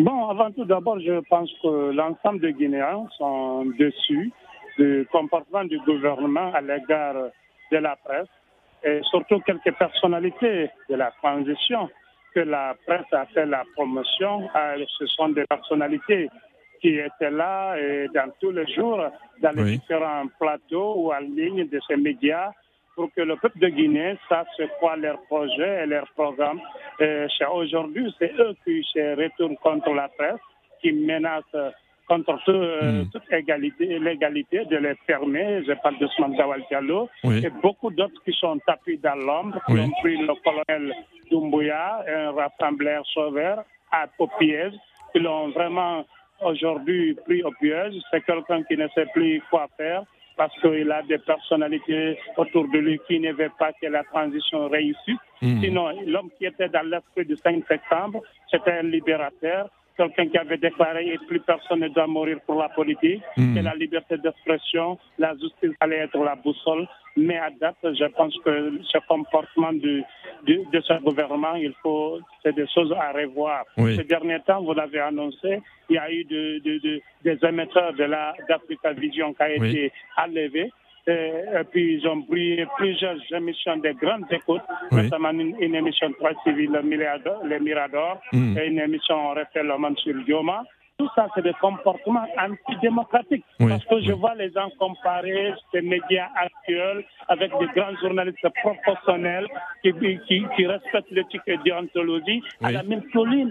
Bon, 0.00 0.30
avant 0.30 0.50
tout 0.50 0.64
d'abord, 0.64 0.98
je 0.98 1.20
pense 1.28 1.52
que 1.62 1.92
l'ensemble 1.92 2.40
des 2.40 2.54
Guinéens 2.54 3.06
sont 3.18 3.66
déçus 3.78 4.32
du 4.78 5.06
comportement 5.12 5.64
du 5.64 5.78
gouvernement 5.80 6.50
à 6.54 6.62
l'égard 6.62 7.16
de 7.70 7.76
la 7.76 7.96
presse 7.96 8.28
et 8.82 9.00
surtout 9.10 9.40
quelques 9.40 9.74
personnalités 9.76 10.70
de 10.88 10.94
la 10.94 11.10
transition 11.22 11.90
que 12.34 12.40
la 12.40 12.74
presse 12.86 13.12
a 13.12 13.26
fait 13.26 13.44
la 13.44 13.62
promotion. 13.76 14.48
Euh, 14.56 14.82
Ce 14.98 15.06
sont 15.08 15.28
des 15.28 15.44
personnalités 15.44 16.30
qui 16.80 16.96
étaient 16.96 17.30
là 17.30 17.76
et 17.76 18.08
dans 18.14 18.30
tous 18.40 18.52
les 18.52 18.66
jours 18.72 19.02
dans 19.42 19.50
les 19.54 19.62
Oui. 19.64 19.78
différents 19.80 20.28
plateaux 20.40 20.94
ou 20.96 21.12
en 21.12 21.18
ligne 21.18 21.68
de 21.68 21.78
ces 21.86 21.96
médias 21.96 22.52
pour 23.00 23.10
que 23.16 23.22
le 23.22 23.36
peuple 23.36 23.58
de 23.60 23.68
Guinée 23.68 24.14
sache 24.28 24.60
quoi 24.78 24.94
leurs 24.96 25.22
projets 25.22 25.84
et 25.84 25.86
leurs 25.86 26.08
programmes. 26.14 26.60
Et 27.00 27.24
c'est 27.38 27.46
Aujourd'hui, 27.46 28.14
c'est 28.18 28.30
eux 28.38 28.54
qui 28.62 28.82
se 28.92 29.16
retournent 29.16 29.56
contre 29.56 29.90
la 29.94 30.08
presse, 30.08 30.38
qui 30.82 30.92
menacent 30.92 31.44
euh, 31.54 31.70
contre 32.06 32.36
tout, 32.44 32.50
euh, 32.50 33.04
Mm. 33.04 33.10
toute 33.10 33.32
égalité, 33.32 33.98
l'égalité 33.98 34.66
de 34.66 34.76
les 34.76 34.94
fermer. 35.06 35.62
Je 35.66 35.72
parle 35.82 35.96
de 35.98 36.36
Gawal 36.36 36.62
Diallo 36.68 37.08
Oui. 37.24 37.42
et 37.42 37.48
beaucoup 37.62 37.90
d'autres 37.90 38.20
qui 38.22 38.32
sont 38.32 38.58
tapis 38.66 38.98
dans 38.98 39.14
l'ombre, 39.26 39.58
Oui. 39.70 39.80
ont 39.80 39.90
pris 40.02 40.18
le 40.18 40.34
colonel 40.44 40.92
Doumbouya, 41.30 42.04
un 42.06 42.32
rassembleur 42.32 43.06
sauveur, 43.06 43.64
à, 43.90 44.04
au 44.18 44.26
piège, 44.38 44.74
qui 45.12 45.20
l'ont 45.20 45.48
vraiment 45.58 46.04
aujourd'hui 46.42 47.14
pris 47.24 47.42
au 47.44 47.52
piège. 47.52 47.94
C'est 48.10 48.22
quelqu'un 48.26 48.62
qui 48.64 48.76
ne 48.76 48.88
sait 48.88 49.06
plus 49.14 49.40
quoi 49.50 49.68
faire 49.78 50.02
parce 50.40 50.58
qu'il 50.62 50.90
a 50.90 51.02
des 51.02 51.18
personnalités 51.18 52.18
autour 52.38 52.66
de 52.68 52.78
lui 52.78 52.98
qui 53.06 53.20
ne 53.20 53.30
veulent 53.30 53.52
pas 53.58 53.72
que 53.74 53.86
la 53.88 54.02
transition 54.04 54.70
réussisse. 54.70 55.18
Hmm. 55.42 55.60
Sinon, 55.60 55.90
l'homme 56.06 56.30
qui 56.38 56.46
était 56.46 56.70
dans 56.70 56.88
l'esprit 56.88 57.26
du 57.26 57.36
5 57.36 57.62
septembre, 57.68 58.22
c'était 58.50 58.72
un 58.72 58.84
libérateur, 58.84 59.68
quelqu'un 60.08 60.26
qui 60.28 60.38
avait 60.38 60.56
déclaré 60.56 61.06
et 61.08 61.18
plus 61.28 61.40
personne 61.40 61.80
ne 61.80 61.88
doit 61.88 62.06
mourir 62.06 62.38
pour 62.46 62.56
la 62.60 62.68
politique, 62.70 63.22
Mm. 63.36 63.54
que 63.56 63.60
la 63.62 63.74
liberté 63.74 64.16
d'expression, 64.18 64.98
la 65.18 65.32
justice 65.36 65.72
allait 65.80 65.98
être 65.98 66.18
la 66.18 66.34
boussole. 66.36 66.86
Mais 67.16 67.36
à 67.38 67.50
date, 67.50 67.76
je 67.82 68.04
pense 68.16 68.34
que 68.44 68.72
ce 68.84 68.98
comportement 69.08 69.72
du, 69.72 70.02
du- 70.44 70.62
de 70.72 70.80
ce 70.80 70.94
gouvernement, 71.02 71.54
il 71.56 71.72
faut, 71.82 72.20
c'est 72.42 72.54
des 72.54 72.66
choses 72.68 72.92
à 72.92 73.12
revoir. 73.12 73.64
Oui. 73.76 73.96
Ces 73.96 74.04
derniers 74.04 74.40
temps, 74.46 74.62
vous 74.62 74.72
l'avez 74.74 75.00
annoncé, 75.00 75.60
il 75.88 75.96
y 75.96 75.98
a 75.98 76.10
eu 76.10 76.24
de- 76.24 76.60
de- 76.60 76.78
de- 76.78 77.00
des 77.24 77.38
émetteurs 77.48 77.92
de 77.94 78.04
la 78.04 78.34
d'Africa 78.48 78.92
Vision 78.92 79.34
qui 79.34 79.42
a 79.42 79.48
Oui. 79.58 79.70
été 79.70 79.92
enlevés. 80.16 80.72
Et, 81.06 81.64
puis 81.70 81.94
ils 81.94 82.06
ont 82.06 82.22
pris 82.22 82.60
plusieurs 82.76 83.16
émissions 83.32 83.76
de 83.78 83.90
grandes 83.92 84.26
écoutes, 84.30 84.62
notamment 84.92 85.30
une, 85.30 85.74
émission 85.74 86.12
très 86.20 86.34
civile, 86.44 86.78
Les 87.44 87.60
Miradors, 87.60 88.20
mm. 88.32 88.58
et 88.58 88.66
une 88.66 88.78
émission 88.80 89.34
le 89.34 89.78
monde 89.78 89.98
sur 89.98 90.14
Dioma. 90.24 90.62
Tout 90.98 91.08
ça, 91.14 91.28
c'est 91.34 91.42
des 91.42 91.54
comportements 91.54 92.26
antidémocratiques. 92.38 93.44
parce 93.58 93.84
que 93.86 94.02
je 94.02 94.12
vois 94.12 94.34
les 94.34 94.52
gens 94.52 94.68
comparer 94.78 95.54
ces 95.72 95.80
médias 95.80 96.28
actuels 96.36 97.04
avec 97.28 97.50
des 97.58 97.66
grands 97.74 97.96
journalistes 98.02 98.46
professionnels 98.62 99.46
qui, 99.82 99.94
qui, 100.28 100.44
qui 100.54 100.66
respectent 100.66 101.10
l'éthique 101.10 101.40
et 101.46 101.56
déontologie 101.64 102.42
à 102.62 102.70
la 102.70 102.82
même 102.82 103.02
colline. 103.14 103.50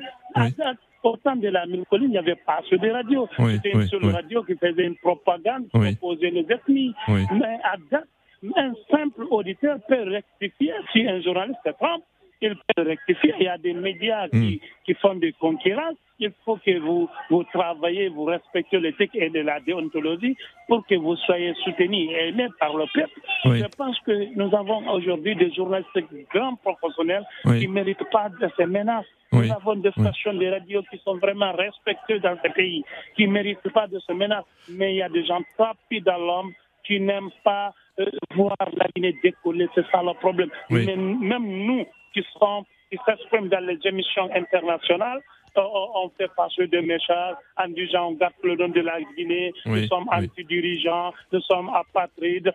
Au 1.04 1.16
temps 1.18 1.36
de 1.36 1.48
la 1.48 1.66
mine 1.66 1.86
colline, 1.90 2.08
il 2.08 2.12
n'y 2.12 2.18
avait 2.18 2.36
pas 2.36 2.62
sur 2.68 2.80
des 2.80 2.92
radios. 2.92 3.28
C'était 3.38 3.72
une 3.72 3.88
seule 3.88 4.06
radio 4.06 4.44
qui 4.44 4.56
faisait 4.56 4.86
une 4.86 4.98
propagande 4.98 5.70
pour 5.70 5.82
opposer 5.82 6.30
les 6.32 6.46
ethnies. 6.52 6.94
Mais 7.08 7.58
à 7.64 7.76
date, 7.90 8.08
un 8.56 8.74
simple 8.90 9.26
auditeur 9.30 9.78
peut 9.88 10.04
rectifier 10.04 10.74
si 10.92 11.08
un 11.08 11.22
journaliste 11.22 11.60
se 11.66 11.72
trompe 11.72 12.04
il 12.42 12.56
peut 12.76 12.84
rectifier. 12.84 13.34
Il 13.40 13.46
y 13.46 13.48
a 13.48 13.58
des 13.58 13.74
médias 13.74 14.28
qui, 14.30 14.38
hmm. 14.38 14.86
qui 14.86 14.94
font 14.96 15.16
des 15.16 15.34
concurrences. 15.34 15.98
Il 16.22 16.32
faut 16.44 16.58
que 16.58 16.78
vous, 16.80 17.10
vous 17.30 17.44
travaillez, 17.46 18.10
vous 18.10 18.26
respectez 18.26 18.78
l'éthique 18.80 19.12
et 19.14 19.30
de 19.30 19.40
la 19.40 19.62
déontologie 19.62 20.36
pour 20.68 20.86
que 20.86 20.96
vous 20.96 21.16
soyez 21.16 21.54
soutenus 21.64 22.10
et 22.12 22.30
aimés 22.30 22.50
par 22.60 22.76
le 22.76 22.86
peuple. 22.94 23.22
Je 23.46 23.66
pense 23.78 23.98
que 24.02 24.36
nous 24.36 24.54
avons 24.54 24.86
aujourd'hui 24.92 25.36
des 25.36 25.52
journalistes 25.54 25.98
grands 26.34 26.56
professionnels 26.58 27.24
qui 27.46 27.68
ne 27.68 27.74
méritent 27.74 28.10
pas 28.12 28.28
de 28.30 28.50
ces 28.58 28.66
menaces. 28.66 29.06
Nous 29.32 29.52
avons 29.52 29.76
des 29.76 29.92
stations 29.92 30.34
de 30.34 30.46
radio 30.48 30.82
qui 30.92 30.98
sont 31.06 31.18
vraiment 31.18 31.54
respectées 31.54 32.20
dans 32.20 32.38
ce 32.44 32.52
pays, 32.52 32.84
qui 33.16 33.28
ne 33.28 33.32
méritent 33.32 33.70
pas 33.74 33.88
de 33.88 34.00
ces 34.06 34.14
menaces. 34.14 34.46
Mais 34.70 34.94
il 34.94 34.98
y 34.98 35.02
a 35.02 35.10
des 35.10 35.26
gens 35.26 35.40
trapides 35.58 36.04
dans 36.04 36.18
l'homme 36.18 36.52
qui 36.84 37.00
n'aiment 37.00 37.30
pas 37.44 37.74
euh, 38.00 38.06
voir 38.36 38.56
la 38.76 38.88
Guinée 38.96 39.16
décoller. 39.24 39.68
C'est 39.76 39.86
ça 39.92 40.02
le 40.02 40.14
problème. 40.16 40.50
même 40.70 41.66
nous, 41.66 41.86
qui 42.14 42.24
sont 42.38 42.66
qui 42.92 42.98
s'expriment 43.06 43.50
dans 43.50 43.66
les 43.66 43.78
émissions 43.86 44.30
internationales. 44.34 45.22
Euh, 45.58 45.62
on 45.62 46.10
fait 46.18 46.30
passer 46.36 46.68
des 46.68 46.82
messages 46.82 47.36
en 47.58 47.68
disant 47.70 48.10
on 48.10 48.12
garde 48.14 48.34
le 48.44 48.56
nom 48.56 48.70
de 48.70 48.82
la 48.82 49.02
Guinée, 49.02 49.54
nous 49.66 49.86
sommes 49.88 50.08
anti-dirigeants, 50.12 51.14
nous 51.32 51.42
sommes 51.42 51.70
apatrides. 51.70 52.52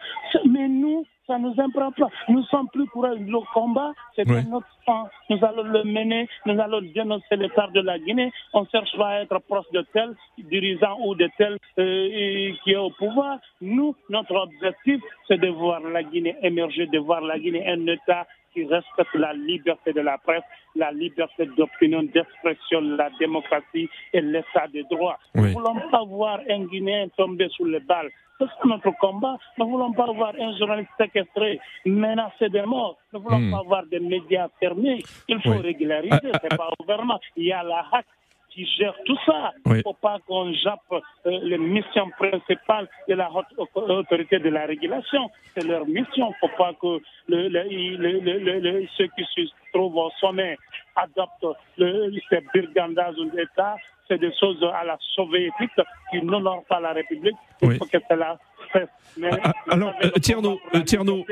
Mais 0.48 0.68
nous, 0.68 1.04
ça 1.26 1.38
ne 1.38 1.48
nous 1.48 1.60
imprend 1.60 1.90
pas. 1.92 2.08
Nous 2.28 2.42
sommes 2.44 2.68
plus 2.68 2.86
pour 2.88 3.06
le 3.06 3.52
combat, 3.52 3.92
c'est 4.14 4.26
notre 4.26 4.66
temps. 4.86 5.08
Nous 5.30 5.38
allons 5.44 5.62
le 5.62 5.84
mener, 5.84 6.28
nous 6.46 6.60
allons 6.60 6.80
dénoncer 6.82 7.36
l'état 7.36 7.68
de 7.72 7.80
la 7.80 7.98
Guinée. 7.98 8.30
On 8.52 8.66
cherche 8.66 8.96
pas 8.96 9.08
à 9.08 9.20
être 9.22 9.38
proche 9.40 9.70
de 9.72 9.84
tel 9.92 10.14
dirigeant 10.38 10.98
ou 11.04 11.14
de 11.14 11.28
tel 11.38 11.58
euh, 11.78 12.52
qui 12.62 12.72
est 12.72 12.76
au 12.76 12.90
pouvoir. 12.90 13.38
Nous, 13.60 13.94
notre 14.10 14.34
objectif, 14.34 15.00
c'est 15.28 15.40
de 15.40 15.48
voir 15.48 15.80
la 15.80 16.02
Guinée 16.02 16.36
émerger, 16.42 16.86
de 16.86 16.98
voir 16.98 17.20
la 17.20 17.38
Guinée 17.38 17.66
un 17.66 17.86
État 17.86 18.26
qui 18.52 18.64
respecte 18.64 19.14
la 19.14 19.32
liberté 19.32 19.92
de 19.92 20.00
la 20.00 20.16
presse, 20.18 20.44
la 20.76 20.92
liberté 20.92 21.46
d'opinion, 21.56 22.04
d'expression, 22.04 22.80
la 22.80 23.10
démocratie 23.18 23.88
et 24.12 24.20
l'état 24.20 24.68
de 24.72 24.82
droit. 24.88 25.18
Nous 25.34 25.46
ne 25.46 25.52
voulons 25.52 25.80
pas 25.90 26.04
voir 26.04 26.40
un 26.48 26.64
Guinéen 26.66 27.08
tomber 27.16 27.48
sous 27.48 27.64
les 27.64 27.80
balles. 27.80 28.10
C'est 28.38 28.68
notre 28.68 28.90
combat. 28.98 29.36
Nous 29.58 29.66
ne 29.66 29.70
voulons 29.70 29.92
pas 29.92 30.06
voir 30.12 30.32
un 30.38 30.56
journaliste 30.56 30.90
séquestré, 30.98 31.60
menacé 31.86 32.48
de 32.48 32.62
mort. 32.62 32.96
Nous 33.12 33.20
ne 33.20 33.24
voulons 33.24 33.38
hmm. 33.38 33.52
pas 33.52 33.62
voir 33.62 33.86
des 33.86 34.00
médias 34.00 34.48
fermés. 34.58 35.02
Il 35.28 35.40
faut 35.40 35.58
régulariser. 35.58 36.10
Ah, 36.12 36.30
ah, 36.34 36.38
c'est 36.42 36.56
pas 36.56 36.68
au 36.68 36.82
gouvernement. 36.82 37.20
Il 37.36 37.44
y 37.44 37.52
a 37.52 37.62
la 37.62 37.86
hack 37.92 38.06
qui 38.54 38.66
gère 38.78 38.94
tout 39.04 39.18
ça. 39.26 39.52
Il 39.66 39.72
ne 39.72 39.82
faut 39.82 39.94
pas 39.94 40.18
qu'on 40.26 40.52
jappe 40.52 40.80
euh, 40.92 41.00
les 41.42 41.58
missions 41.58 42.10
principales 42.18 42.88
de 43.08 43.14
la 43.14 43.30
haute 43.32 43.46
autorité 43.74 44.38
de 44.38 44.48
la 44.48 44.66
régulation. 44.66 45.30
C'est 45.54 45.64
leur 45.64 45.86
mission. 45.86 46.32
Il 46.32 46.46
ne 46.46 46.48
faut 46.48 46.56
pas 46.56 46.72
que 46.74 47.00
le, 47.28 48.86
ceux 48.96 49.08
qui 49.16 49.24
se 49.34 49.42
trouvent 49.72 49.96
au 49.96 50.10
sommet 50.20 50.56
adoptent 50.96 51.58
ces 51.76 52.40
brigandages 52.52 53.16
d'État. 53.34 53.76
C'est 54.08 54.18
des 54.18 54.32
choses 54.38 54.62
à 54.74 54.84
la 54.84 54.98
soviétique 55.14 55.70
qui 56.10 56.22
n'honorent 56.22 56.64
pas 56.68 56.80
la 56.80 56.92
République. 56.92 57.36
Il 57.62 57.76
faut 57.76 57.86
que 57.86 57.98
cela 58.08 58.38
fasse. 58.72 58.88
Ah, 59.22 59.36
ah, 59.44 59.52
alors, 59.70 59.94
euh, 60.04 60.10
Tierno, 60.20 60.58
euh, 60.74 60.80
Tierno, 60.82 61.24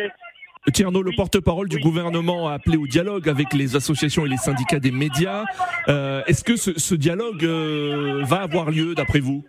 Tierno, 0.71 1.03
le 1.03 1.11
porte-parole 1.17 1.69
du 1.69 1.81
gouvernement, 1.81 2.49
a 2.49 2.53
appelé 2.53 2.77
au 2.77 2.87
dialogue 2.87 3.29
avec 3.29 3.53
les 3.53 3.75
associations 3.75 4.25
et 4.25 4.29
les 4.29 4.37
syndicats 4.37 4.79
des 4.79 4.93
médias. 4.93 5.45
Euh, 5.89 6.23
est-ce 6.27 6.45
que 6.45 6.57
ce, 6.57 6.95
dialogue 6.95 7.45
euh, 7.45 8.23
va 8.25 8.43
avoir 8.43 8.71
lieu, 8.71 8.95
d'après 8.95 9.19
vous? 9.19 9.45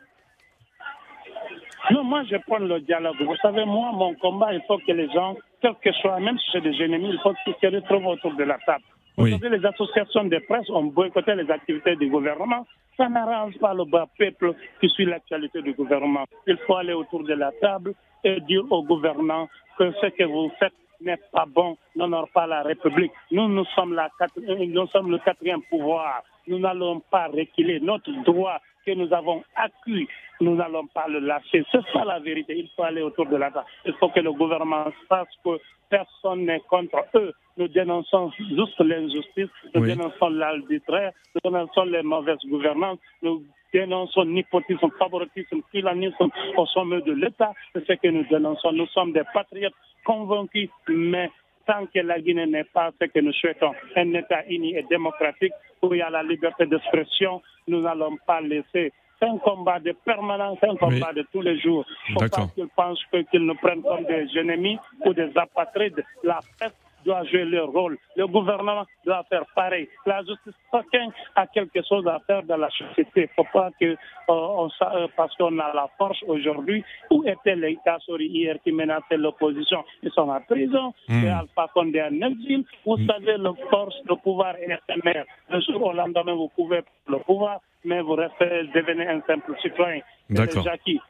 Non, 1.92 2.04
moi 2.04 2.24
je 2.30 2.38
prends 2.48 2.58
le 2.58 2.80
dialogue. 2.80 3.18
Vous 3.24 3.36
savez, 3.42 3.64
moi, 3.66 3.92
mon 3.94 4.16
combat, 4.16 4.54
il 4.54 4.62
faut 4.68 4.80
que 4.80 4.92
les 4.92 5.08
gens, 5.12 5.36
quels 5.62 5.76
que 5.84 5.92
soient, 6.02 6.20
même 6.20 6.40
si 6.40 6.46
c'est 6.54 6.62
des 6.62 6.84
ennemis, 6.84 7.10
il 7.12 7.20
faut 7.22 7.34
qu'ils 7.44 7.54
se 7.62 7.76
retrouvent 7.76 8.08
autour 8.08 8.34
de 8.34 8.44
la 8.44 8.58
table. 8.66 8.84
Vous 9.18 9.30
savez, 9.30 9.50
les 9.50 9.66
associations 9.66 10.26
de 10.26 10.40
presse 10.40 10.70
ont 10.70 10.86
boycotté 10.86 11.36
les 11.36 11.50
activités 11.50 11.96
du 11.96 12.10
gouvernement. 12.10 12.66
Ça 12.98 13.10
n'arrange 13.10 13.58
pas 13.60 13.74
le 13.74 13.86
bas 13.86 14.08
peuple 14.18 14.54
qui 14.80 14.90
suit 14.90 15.06
l'actualité 15.06 15.62
du 15.62 15.74
gouvernement. 15.74 16.26
Il 16.48 16.58
faut 16.66 16.76
aller 16.76 16.94
autour 16.94 17.24
de 17.24 17.34
la 17.34 17.52
table 17.62 17.94
et 18.24 18.40
dire 18.42 18.64
au 18.72 18.84
gouvernement 18.84 19.50
que 19.78 19.92
ce 20.02 20.08
que 20.08 20.24
vous 20.24 20.52
faites 20.60 20.74
n'est 21.02 21.20
pas 21.32 21.46
bon, 21.46 21.78
n'honore 21.96 22.30
pas 22.30 22.48
la 22.48 22.64
République. 22.64 23.12
Nous, 23.32 23.48
nous 23.48 23.66
sommes, 23.76 23.94
la, 23.94 24.10
nous 24.38 24.88
sommes 24.88 25.12
le 25.12 25.18
quatrième 25.20 25.62
pouvoir. 25.64 26.24
Nous 26.48 26.60
n'allons 26.60 27.00
pas 27.00 27.28
reculer. 27.28 27.80
Notre 27.80 28.12
droit 28.24 28.60
que 28.86 28.92
nous 28.92 29.12
avons 29.14 29.44
acquis, 29.56 30.08
nous 30.42 30.56
n'allons 30.56 30.88
pas 30.88 31.08
le 31.08 31.20
lâcher. 31.20 31.64
C'est 31.72 31.82
ça 31.92 32.04
la 32.06 32.20
vérité. 32.20 32.56
Il 32.58 32.70
faut 32.76 32.84
aller 32.84 33.02
autour 33.02 33.28
de 33.28 33.38
la 33.38 33.52
table. 33.52 33.66
Il 33.86 33.94
faut 33.94 34.10
que 34.10 34.20
le 34.20 34.32
gouvernement 34.34 34.86
sache 35.10 35.28
que 35.44 35.60
personne 35.90 36.46
n'est 36.46 36.62
contre 36.62 37.06
eux. 37.16 37.34
Nous 37.58 37.68
dénonçons 37.68 38.32
juste 38.32 38.80
l'injustice, 38.80 39.50
nous 39.76 39.86
dénonçons 39.86 40.30
l'arbitraire, 40.30 41.12
nous 41.36 41.52
dénonçons 41.52 41.84
les 41.84 42.02
mauvaises 42.02 42.44
gouvernances, 42.50 42.98
nous 43.22 43.44
dénonçons 43.72 44.26
népotisme, 44.26 44.90
favoritisme, 44.98 45.62
filanisme 45.72 46.30
au 46.58 46.66
sommet 46.66 47.02
de 47.02 47.12
l'État. 47.12 47.54
C'est 47.74 47.86
ce 47.86 47.94
que 47.94 48.08
nous 48.08 48.24
dénonçons. 48.24 48.72
Nous 48.72 48.88
sommes 48.88 49.14
des 49.14 49.24
patriotes 49.34 49.74
convaincus, 50.04 50.70
mais 50.88 51.30
tant 51.68 51.86
que 51.86 52.00
la 52.00 52.20
Guinée 52.20 52.48
n'est 52.48 52.64
pas 52.64 52.92
ce 53.00 53.06
que 53.06 53.20
nous 53.20 53.34
souhaitons, 53.34 53.74
un 53.96 54.14
État 54.14 54.46
uni 54.48 54.76
et 54.76 54.84
démocratique 54.84 55.54
où 55.84 55.94
il 55.94 56.00
y 56.00 56.02
a 56.02 56.10
la 56.10 56.24
liberté 56.24 56.66
d'expression, 56.66 57.42
nous 57.68 57.82
n'allons 57.82 58.18
pas 58.26 58.42
laisser. 58.42 58.92
C'est 59.20 59.28
un 59.30 59.38
combat 59.38 59.80
de 59.80 59.94
permanence, 60.04 60.58
un 60.64 60.76
combat 60.76 61.14
de 61.14 61.26
tous 61.32 61.42
les 61.42 61.60
jours. 61.60 61.86
Il 62.10 62.14
faut 62.14 62.20
pas 62.20 62.48
qu'ils 62.54 62.68
pensent 62.76 63.04
qu'ils 63.32 63.46
nous 63.46 63.56
prennent 63.56 63.84
comme 63.84 64.06
des 64.06 64.28
ennemis 64.38 64.78
ou 65.06 65.14
des 65.14 65.32
apatrides. 65.38 66.04
La 66.24 66.40
presse 66.58 66.74
doit 67.06 67.24
jouer 67.26 67.46
leur 67.46 67.68
rôle. 67.68 67.98
Le 68.16 68.28
gouvernement 68.28 68.86
doit 69.06 69.24
faire 69.30 69.46
pareil. 69.56 69.88
La 70.06 70.20
justice, 70.24 70.54
chacun 70.72 71.10
a 71.36 71.48
quelque 71.48 71.82
chose 71.88 72.08
à 72.08 72.20
faire 72.26 72.44
dans 72.44 72.58
la 72.58 72.70
société. 72.70 73.12
Il 73.16 73.22
ne 73.22 73.28
faut 73.44 73.48
pas 73.52 73.70
que, 73.80 73.86
euh, 73.86 73.96
on, 74.28 74.70
euh, 74.82 75.08
parce 75.16 75.36
qu'on 75.36 75.58
a 75.60 75.74
la 75.74 75.88
force 75.98 76.22
aujourd'hui, 76.28 76.84
où 77.12 77.24
étaient 77.26 77.56
les 77.56 77.78
Kassori 77.84 78.28
hier 78.28 78.58
qui 78.64 78.72
menaçaient 78.72 79.18
l'opposition? 79.18 79.84
Ils 80.02 80.12
sont 80.12 80.30
en 80.30 80.42
prison. 80.42 80.94
Mm. 81.08 81.24
Et 81.24 81.30
Alpha 81.30 81.68
Condé 81.74 82.02
en 82.02 82.22
exil. 82.28 82.66
Vous 82.86 82.98
mm. 82.98 83.08
savez, 83.08 83.38
le 83.38 83.52
force, 83.70 83.96
le 84.08 84.16
pouvoir 84.16 84.56
est 84.58 84.80
éphémère. 84.90 85.26
Le 85.50 85.62
jour 85.62 85.84
au 85.84 85.94
lendemain, 85.94 86.34
vous 86.34 86.50
pouvez 86.56 86.82
le 87.08 87.18
pouvoir 87.20 87.60
mais 87.86 88.02
vous 88.02 88.14
restez, 88.16 88.64
devenez 88.74 89.08
un 89.08 89.22
simple 89.22 89.54
citoyen. 89.62 90.02
D'accord. 90.30 90.66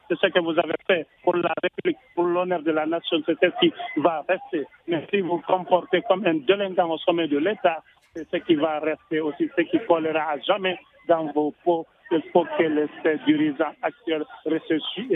C'est 0.10 0.16
ce 0.16 0.28
que 0.28 0.40
vous 0.40 0.58
avez 0.58 0.76
fait 0.88 1.08
pour 1.24 1.36
la 1.36 1.54
République, 1.62 1.98
pour 2.16 2.26
l'honneur 2.26 2.62
de 2.62 2.72
la 2.72 2.86
nation, 2.86 3.18
c'est 3.26 3.40
ce 3.40 3.48
qui 3.60 3.74
va 3.98 4.26
rester. 4.28 4.66
Mais 4.88 5.06
si 5.10 5.22
vous 5.22 5.42
comportez 5.46 6.02
comme 6.08 6.26
un 6.26 6.36
délinquant 6.36 6.90
au 6.90 6.98
sommet 6.98 7.28
de 7.28 7.38
l'État, 7.38 7.84
c'est 8.16 8.28
ce 8.30 8.38
qui 8.38 8.56
va 8.56 8.80
rester 8.80 9.20
aussi, 9.20 9.50
ce 9.56 9.62
qui 9.62 9.80
collera 9.88 10.32
à 10.32 10.40
jamais 10.40 10.78
dans 11.08 11.32
vos 11.32 11.54
peaux. 11.64 11.86
Il 12.12 12.22
faut 12.32 12.46
que 12.58 12.64
les 12.64 12.88
dirigeants 13.26 13.74
actuels 13.82 14.26
ressuscitent. 14.46 15.12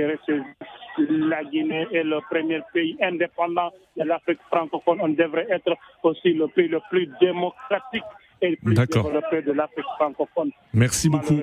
La 0.97 1.43
Guinée 1.43 1.85
est 1.91 2.03
le 2.03 2.19
premier 2.29 2.61
pays 2.73 2.97
indépendant 3.01 3.71
de 3.95 4.03
l'Afrique 4.03 4.39
francophone. 4.49 4.99
On 5.01 5.09
devrait 5.09 5.45
être 5.49 5.75
aussi 6.01 6.33
le 6.33 6.47
pays 6.47 6.67
le 6.67 6.79
plus 6.89 7.07
démocratique 7.21 8.03
et 8.41 8.55
plus 8.57 8.75
développé 8.75 9.41
de 9.41 9.51
l'Afrique 9.51 9.85
francophone. 9.97 10.51
Merci 10.73 11.09
beaucoup. 11.09 11.39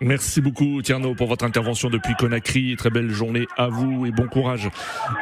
Merci 0.00 0.40
beaucoup 0.40 0.82
Tierno 0.82 1.14
pour 1.14 1.28
votre 1.28 1.44
intervention 1.44 1.88
depuis 1.88 2.14
Conakry. 2.14 2.74
Très 2.76 2.90
belle 2.90 3.10
journée 3.10 3.46
à 3.56 3.68
vous 3.68 4.06
et 4.06 4.10
bon 4.10 4.26
courage. 4.26 4.68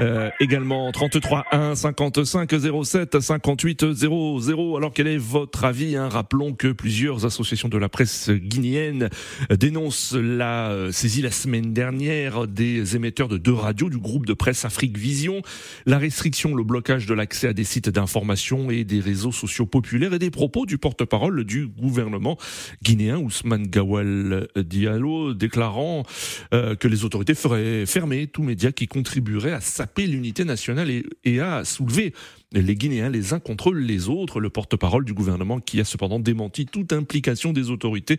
Euh, 0.00 0.30
également 0.40 0.90
33 0.92 1.44
1 1.52 1.74
55 1.74 2.50
07 2.84 3.20
58 3.20 3.92
00. 3.92 4.76
Alors 4.76 4.92
quel 4.92 5.08
est 5.08 5.18
votre 5.18 5.64
avis 5.64 5.96
hein? 5.96 6.08
Rappelons 6.08 6.54
que 6.54 6.68
plusieurs 6.68 7.26
associations 7.26 7.68
de 7.68 7.76
la 7.76 7.88
presse 7.88 8.30
guinéenne 8.30 9.10
dénoncent 9.50 10.14
la 10.14 10.90
saisie 10.92 11.22
la 11.22 11.30
semaine 11.30 11.74
dernière 11.74 12.46
des 12.46 12.96
émetteurs 12.96 13.28
de 13.28 13.36
deux 13.36 13.52
radios 13.52 13.90
du 13.90 13.98
groupe 13.98 14.24
de 14.24 14.32
presse 14.32 14.64
Afrique 14.64 14.96
Vision, 14.96 15.42
la 15.84 15.98
restriction, 15.98 16.54
le 16.54 16.64
blocage 16.64 17.06
de 17.06 17.14
l'accès 17.14 17.48
à 17.48 17.52
des 17.52 17.64
sites 17.64 17.90
d'information 17.90 18.70
et 18.70 18.84
des 18.84 19.00
réseaux 19.00 19.32
sociaux 19.32 19.49
populaires 19.58 20.14
et 20.14 20.18
des 20.18 20.30
propos 20.30 20.66
du 20.66 20.78
porte-parole 20.78 21.44
du 21.44 21.66
gouvernement 21.66 22.36
guinéen 22.82 23.18
Ousmane 23.18 23.66
Gawal 23.66 24.48
Diallo 24.56 25.34
déclarant 25.34 26.04
que 26.50 26.88
les 26.88 27.04
autorités 27.04 27.34
feraient 27.34 27.86
fermer 27.86 28.26
tout 28.26 28.42
média 28.42 28.72
qui 28.72 28.86
contribuerait 28.86 29.52
à 29.52 29.60
saper 29.60 30.06
l'unité 30.06 30.44
nationale 30.44 30.90
et, 30.90 31.04
et 31.24 31.40
à 31.40 31.64
soulever 31.64 32.12
les 32.52 32.74
Guinéens 32.74 33.10
les 33.10 33.32
uns 33.32 33.38
contre 33.38 33.72
les 33.72 34.08
autres. 34.08 34.40
Le 34.40 34.50
porte-parole 34.50 35.04
du 35.04 35.14
gouvernement 35.14 35.60
qui 35.60 35.80
a 35.80 35.84
cependant 35.84 36.18
démenti 36.18 36.66
toute 36.66 36.92
implication 36.92 37.52
des 37.52 37.70
autorités 37.70 38.18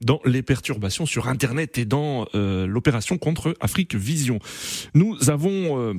dans 0.00 0.20
les 0.24 0.42
perturbations 0.42 1.06
sur 1.06 1.28
Internet 1.28 1.78
et 1.78 1.84
dans 1.84 2.26
euh, 2.34 2.66
l'opération 2.66 3.18
contre 3.18 3.56
Afrique 3.60 3.94
Vision. 3.94 4.38
Nous 4.94 5.30
avons 5.30 5.78
euh, 5.80 5.94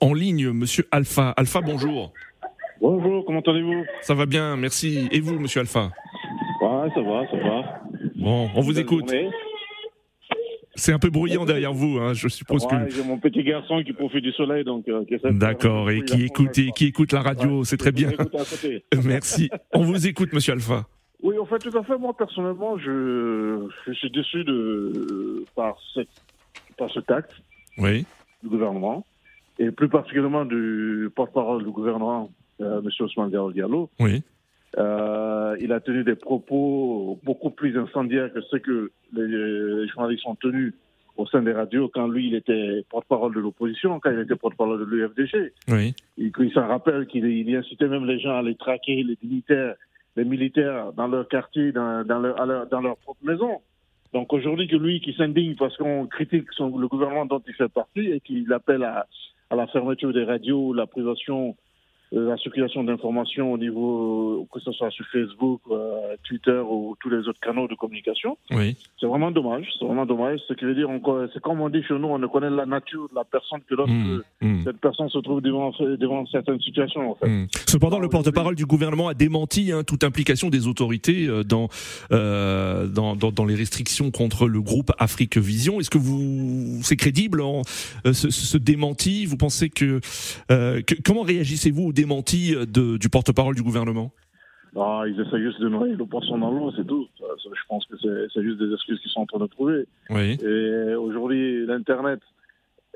en 0.00 0.14
ligne 0.14 0.50
Monsieur 0.50 0.86
Alpha. 0.90 1.30
Alpha, 1.36 1.60
bonjour. 1.60 2.12
Bonjour, 2.80 3.26
comment 3.26 3.40
allez-vous? 3.40 3.84
Ça 4.00 4.14
va 4.14 4.24
bien, 4.24 4.56
merci. 4.56 5.06
Et 5.12 5.20
vous, 5.20 5.38
Monsieur 5.38 5.60
Alpha? 5.60 5.90
Ouais, 6.62 6.88
ça 6.94 7.02
va, 7.02 7.26
ça 7.30 7.36
va. 7.36 7.82
Bon, 8.16 8.48
on 8.54 8.60
vous 8.62 8.78
écoute. 8.78 9.12
C'est 10.76 10.94
un 10.94 10.98
peu 10.98 11.10
bruyant 11.10 11.44
derrière 11.44 11.74
vous, 11.74 11.98
hein, 11.98 12.14
je 12.14 12.26
suppose 12.28 12.64
ouais, 12.64 12.88
J'ai 12.88 13.02
mon 13.02 13.18
petit 13.18 13.42
garçon 13.42 13.82
qui 13.84 13.92
profite 13.92 14.22
du 14.22 14.32
soleil, 14.32 14.64
donc. 14.64 14.88
Euh, 14.88 15.04
D'accord, 15.24 15.90
et 15.90 16.02
qui 16.04 16.24
écoute, 16.24 16.56
et 16.56 16.70
qui 16.70 16.86
écoute 16.86 17.12
la 17.12 17.20
radio, 17.20 17.64
c'est 17.64 17.76
très 17.76 17.92
bien. 17.92 18.12
Merci. 19.04 19.50
On 19.74 19.82
vous 19.82 20.06
écoute, 20.06 20.32
Monsieur 20.32 20.54
Alpha. 20.54 20.86
Oui, 21.22 21.36
en 21.38 21.44
fait, 21.44 21.58
tout 21.58 21.76
à 21.76 21.82
fait. 21.82 21.98
Moi, 21.98 22.16
personnellement, 22.16 22.78
je, 22.78 23.68
je 23.86 23.92
suis 23.92 24.10
déçu 24.10 24.42
de 24.44 25.44
par, 25.54 25.76
cette, 25.92 26.08
par 26.78 26.90
ce 26.90 27.00
acte 27.12 27.32
oui. 27.76 28.06
du 28.42 28.48
gouvernement, 28.48 29.04
et 29.58 29.70
plus 29.70 29.90
particulièrement 29.90 30.46
du 30.46 31.10
porte-parole 31.14 31.62
du 31.62 31.70
gouvernement, 31.70 32.30
euh, 32.60 32.80
M. 32.80 32.88
Ousmane 33.00 33.30
Diallo. 33.30 33.90
Oui. 33.98 34.22
Euh, 34.78 35.56
il 35.60 35.72
a 35.72 35.80
tenu 35.80 36.04
des 36.04 36.14
propos 36.14 37.18
beaucoup 37.24 37.50
plus 37.50 37.76
incendiaires 37.76 38.32
que 38.32 38.40
ceux 38.42 38.60
que 38.60 38.90
les, 39.12 39.88
journalistes 39.88 40.26
ont 40.26 40.36
tenus 40.36 40.74
au 41.16 41.26
sein 41.26 41.42
des 41.42 41.52
radios 41.52 41.90
quand 41.92 42.06
lui, 42.06 42.28
il 42.28 42.34
était 42.34 42.84
porte-parole 42.88 43.34
de 43.34 43.40
l'opposition, 43.40 43.98
quand 43.98 44.12
il 44.12 44.20
était 44.20 44.36
porte-parole 44.36 44.78
de 44.78 44.84
l'UFDG. 44.84 45.52
Oui. 45.68 45.94
Il, 46.18 46.30
il 46.38 46.52
s'en 46.52 46.68
rappelle 46.68 47.06
qu'il 47.06 47.26
il 47.26 47.54
incitait 47.56 47.88
même 47.88 48.06
les 48.06 48.20
gens 48.20 48.38
à 48.38 48.42
les 48.42 48.54
traquer, 48.54 49.02
les 49.02 49.18
militaires, 49.22 49.74
les 50.16 50.24
militaires 50.24 50.92
dans 50.92 51.08
leur 51.08 51.26
quartier, 51.28 51.72
dans, 51.72 52.06
dans, 52.06 52.20
leur, 52.20 52.66
dans 52.68 52.80
leur 52.80 52.96
propre 52.98 53.24
maison. 53.24 53.60
Donc 54.12 54.32
aujourd'hui, 54.32 54.68
que 54.68 54.76
lui 54.76 55.00
qui 55.00 55.14
s'indigne 55.14 55.56
parce 55.56 55.76
qu'on 55.76 56.06
critique 56.06 56.46
son, 56.52 56.78
le 56.78 56.88
gouvernement 56.88 57.26
dont 57.26 57.42
il 57.46 57.54
fait 57.54 57.68
partie 57.68 58.12
et 58.12 58.20
qu'il 58.20 58.52
appelle 58.52 58.82
à, 58.82 59.06
à 59.50 59.56
la 59.56 59.66
fermeture 59.66 60.12
des 60.12 60.24
radios, 60.24 60.72
la 60.72 60.86
privation 60.86 61.56
la 62.12 62.36
circulation 62.38 62.82
d'informations 62.82 63.52
au 63.52 63.58
niveau, 63.58 64.46
que 64.52 64.60
ce 64.60 64.72
soit 64.72 64.90
sur 64.90 65.06
Facebook, 65.12 65.60
euh, 65.70 66.16
Twitter 66.24 66.60
ou 66.68 66.96
tous 67.00 67.08
les 67.08 67.28
autres 67.28 67.40
canaux 67.40 67.68
de 67.68 67.74
communication. 67.74 68.36
Oui. 68.50 68.76
C'est 68.98 69.06
vraiment 69.06 69.30
dommage. 69.30 69.66
C'est 69.78 69.84
vraiment 69.84 70.06
dommage. 70.06 70.40
Ce 70.48 70.54
qui 70.54 70.64
veut 70.64 70.74
dire, 70.74 70.88
c'est 71.32 71.40
comme 71.40 71.60
on 71.60 71.68
dit 71.68 71.82
chez 71.84 71.94
nous, 71.94 72.08
on 72.08 72.18
ne 72.18 72.26
connaît 72.26 72.50
la 72.50 72.66
nature 72.66 73.08
de 73.08 73.14
la 73.14 73.24
personne 73.24 73.60
que 73.68 73.74
lorsque 73.74 73.92
mmh, 73.92 74.22
mmh. 74.40 74.64
cette 74.64 74.78
personne 74.78 75.08
se 75.08 75.18
trouve 75.18 75.40
devant, 75.40 75.70
devant 75.78 76.26
certaines 76.26 76.60
situations. 76.60 77.12
En 77.12 77.14
fait. 77.14 77.28
Mmh. 77.28 77.46
Cependant, 77.66 78.00
le 78.00 78.08
porte-parole 78.08 78.56
du 78.56 78.66
gouvernement 78.66 79.08
a 79.08 79.14
démenti 79.14 79.70
hein, 79.70 79.84
toute 79.84 80.02
implication 80.02 80.50
des 80.50 80.66
autorités 80.66 81.26
euh, 81.26 81.44
dans, 81.44 81.68
euh, 82.12 82.86
dans, 82.86 83.14
dans, 83.14 83.30
dans, 83.30 83.44
les 83.44 83.54
restrictions 83.54 84.10
contre 84.10 84.48
le 84.48 84.60
groupe 84.60 84.92
Afrique 84.98 85.38
Vision. 85.38 85.80
Est-ce 85.80 85.90
que 85.90 85.98
vous, 85.98 86.80
c'est 86.82 86.96
crédible 86.96 87.40
en, 87.40 87.62
euh, 88.06 88.12
ce, 88.12 88.30
ce, 88.30 88.58
démenti? 88.58 89.26
Vous 89.26 89.36
pensez 89.36 89.70
que, 89.70 90.00
que 90.48 90.94
comment 91.04 91.22
réagissez-vous 91.22 91.92
démenti 92.00 92.54
de, 92.54 92.96
du 92.96 93.08
porte-parole 93.08 93.54
du 93.54 93.62
gouvernement 93.62 94.12
ah, 94.76 95.02
Ils 95.06 95.20
essaient 95.20 95.40
juste 95.40 95.60
de 95.60 95.68
noyer 95.68 95.94
le 95.94 96.06
poisson 96.06 96.38
dans 96.38 96.50
l'eau, 96.50 96.72
c'est 96.76 96.86
tout. 96.86 97.06
Je 97.18 97.66
pense 97.68 97.84
que 97.86 97.96
c'est 98.32 98.42
juste 98.42 98.58
des 98.58 98.72
excuses 98.72 99.00
qu'ils 99.00 99.10
sont 99.10 99.20
en 99.20 99.26
train 99.26 99.38
de 99.38 99.46
trouver. 99.46 99.86
Oui. 100.10 100.38
Et 100.42 100.94
aujourd'hui, 100.94 101.66
l'Internet 101.66 102.20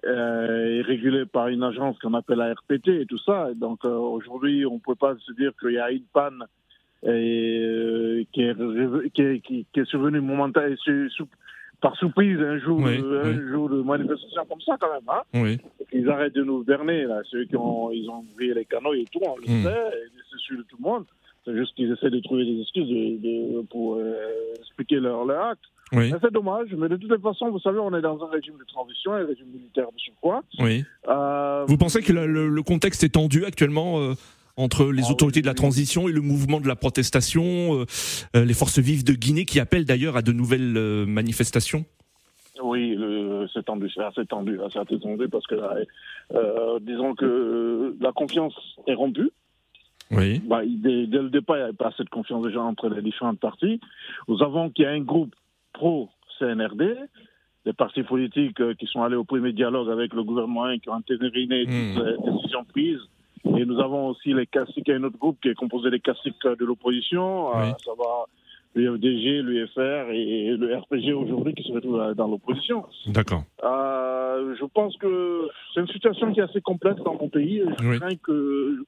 euh, 0.06 0.80
est 0.80 0.82
régulé 0.82 1.24
par 1.24 1.48
une 1.48 1.62
agence 1.62 1.98
qu'on 1.98 2.12
appelle 2.14 2.38
la 2.38 2.52
RPT 2.52 2.88
et 2.88 3.06
tout 3.06 3.18
ça. 3.18 3.50
Et 3.50 3.54
donc 3.54 3.80
euh, 3.84 3.96
aujourd'hui, 3.96 4.66
on 4.66 4.74
ne 4.74 4.80
peut 4.80 4.94
pas 4.94 5.14
se 5.18 5.32
dire 5.32 5.52
qu'il 5.58 5.72
y 5.72 5.78
a 5.78 5.90
une 5.90 6.04
panne 6.12 6.44
et, 7.02 7.60
euh, 7.62 8.24
qui, 8.32 8.42
est, 8.42 9.10
qui, 9.12 9.22
est, 9.22 9.40
qui, 9.40 9.66
est 9.74 9.84
survenue 9.86 10.20
momentanément 10.20 10.76
par 11.84 11.94
surprise 11.96 12.40
un 12.40 12.58
jour, 12.60 12.80
un 12.82 13.52
jour 13.52 13.68
de 13.68 13.82
manifestation 13.82 14.42
comme 14.48 14.60
ça 14.62 14.74
quand 14.80 14.90
même. 14.90 15.06
Hein 15.06 15.22
oui. 15.34 15.58
Ils 15.92 16.08
arrêtent 16.08 16.34
de 16.34 16.42
nous 16.42 16.64
berner 16.64 17.04
là, 17.04 17.20
ceux 17.30 17.44
qui 17.44 17.56
ont 17.56 17.90
ils 17.90 18.08
ont 18.08 18.24
ouvert 18.34 18.54
les 18.54 18.64
canaux 18.64 18.94
et 18.94 19.04
tout, 19.12 19.20
on 19.22 19.36
le 19.36 19.42
hmm. 19.42 19.64
sait, 19.64 19.90
c'est 20.30 20.38
sûr 20.38 20.56
de 20.56 20.62
tout 20.62 20.78
le 20.82 20.82
monde. 20.82 21.04
C'est 21.44 21.54
juste 21.54 21.74
qu'ils 21.74 21.92
essaient 21.92 22.08
de 22.08 22.20
trouver 22.20 22.46
des 22.46 22.58
excuses 22.62 22.88
de, 22.88 23.60
pour 23.70 23.96
euh, 23.96 24.14
expliquer 24.58 24.96
leur, 24.96 25.26
leur 25.26 25.48
acte. 25.48 25.64
Oui. 25.92 26.10
C'est 26.22 26.32
dommage, 26.32 26.68
mais 26.74 26.88
de 26.88 26.96
toute 26.96 27.20
façon, 27.20 27.50
vous 27.50 27.60
savez, 27.60 27.78
on 27.80 27.94
est 27.94 28.00
dans 28.00 28.18
un 28.24 28.30
régime 28.30 28.56
de 28.58 28.64
transition, 28.64 29.12
un 29.12 29.26
régime 29.26 29.48
militaire 29.52 29.92
de 29.92 29.98
surcroît. 29.98 30.42
Oui. 30.60 30.84
Euh, 31.06 31.66
vous 31.68 31.76
pensez 31.76 32.00
que 32.00 32.14
le, 32.14 32.48
le, 32.48 32.62
contexte 32.62 33.04
est 33.04 33.10
tendu 33.10 33.44
actuellement 33.44 34.00
euh, 34.00 34.14
entre 34.56 34.92
les 34.92 35.04
ah 35.06 35.12
autorités 35.12 35.40
de 35.40 35.46
la 35.46 35.54
transition 35.54 36.08
et 36.08 36.12
le 36.12 36.20
mouvement 36.20 36.60
de 36.60 36.68
la 36.68 36.76
protestation, 36.76 37.42
euh, 37.80 37.84
euh, 38.36 38.44
les 38.44 38.54
forces 38.54 38.78
vives 38.78 39.04
de 39.04 39.12
Guinée 39.12 39.44
qui 39.44 39.60
appellent 39.60 39.84
d'ailleurs 39.84 40.16
à 40.16 40.22
de 40.22 40.32
nouvelles 40.32 40.76
euh, 40.76 41.06
manifestations 41.06 41.84
oui, 42.62 42.96
c'est 43.52 43.64
tendu, 43.64 43.90
c'est 43.92 44.02
assez 44.02 44.24
tendu, 44.26 44.60
assez 44.62 44.78
tendu 44.98 45.28
parce 45.28 45.46
que 45.48 45.56
disons 46.80 47.14
que 47.14 47.96
la 48.00 48.12
confiance 48.12 48.54
est 48.86 48.94
rompue. 48.94 49.30
Oui. 50.12 50.38
Bah, 50.38 50.62
dès, 50.64 51.08
dès, 51.08 51.18
le 51.18 51.30
départ, 51.30 51.56
il 51.56 51.58
n'y 51.58 51.64
avait 51.64 51.72
pas 51.76 51.88
assez 51.88 52.04
de 52.04 52.08
confiance 52.08 52.44
déjà 52.44 52.62
entre 52.62 52.88
les 52.88 53.02
différentes 53.02 53.40
parties. 53.40 53.80
Nous 54.28 54.40
avons 54.40 54.70
qu'il 54.70 54.84
y 54.84 54.86
a 54.86 54.92
un 54.92 55.00
groupe 55.00 55.34
pro-CNRD, 55.72 56.96
des 57.66 57.72
partis 57.72 58.04
politiques 58.04 58.76
qui 58.76 58.86
sont 58.86 59.02
allés 59.02 59.16
au 59.16 59.24
premier 59.24 59.52
dialogue 59.52 59.90
avec 59.90 60.14
le 60.14 60.22
gouvernement 60.22 60.70
et 60.70 60.78
qui 60.78 60.88
ont 60.88 60.94
entériné 60.94 61.66
mmh. 61.66 61.94
toutes 61.96 62.06
les 62.06 62.32
décisions 62.32 62.64
prises 62.64 63.08
et 63.44 63.64
nous 63.64 63.78
avons 63.80 64.08
aussi 64.08 64.32
les 64.32 64.46
classiques, 64.46 64.84
il 64.86 64.90
y 64.90 64.92
a 64.94 64.96
un 64.96 65.04
autre 65.04 65.18
groupe 65.18 65.38
qui 65.42 65.48
est 65.48 65.54
composé 65.54 65.90
des 65.90 66.00
classiques 66.00 66.34
de 66.44 66.64
l'opposition, 66.64 67.48
oui. 67.48 67.72
ça 67.84 67.92
va 67.96 68.26
l'UFDG, 68.74 69.42
l'UFR 69.42 70.10
et 70.10 70.56
le 70.56 70.76
RPG 70.76 71.12
aujourd'hui 71.14 71.54
qui 71.54 71.62
se 71.62 71.72
retrouvent 71.72 72.14
dans 72.14 72.26
l'opposition. 72.26 72.84
D'accord. 73.06 73.44
Euh, 73.62 74.54
je 74.58 74.64
pense 74.64 74.96
que 74.96 75.48
c'est 75.72 75.80
une 75.80 75.88
situation 75.88 76.32
qui 76.32 76.40
est 76.40 76.44
assez 76.44 76.60
complexe 76.60 77.00
dans 77.04 77.14
mon 77.14 77.28
pays. 77.28 77.62
Je 77.80 77.88
oui. 77.88 77.98
crains 78.00 78.16
que 78.16 78.84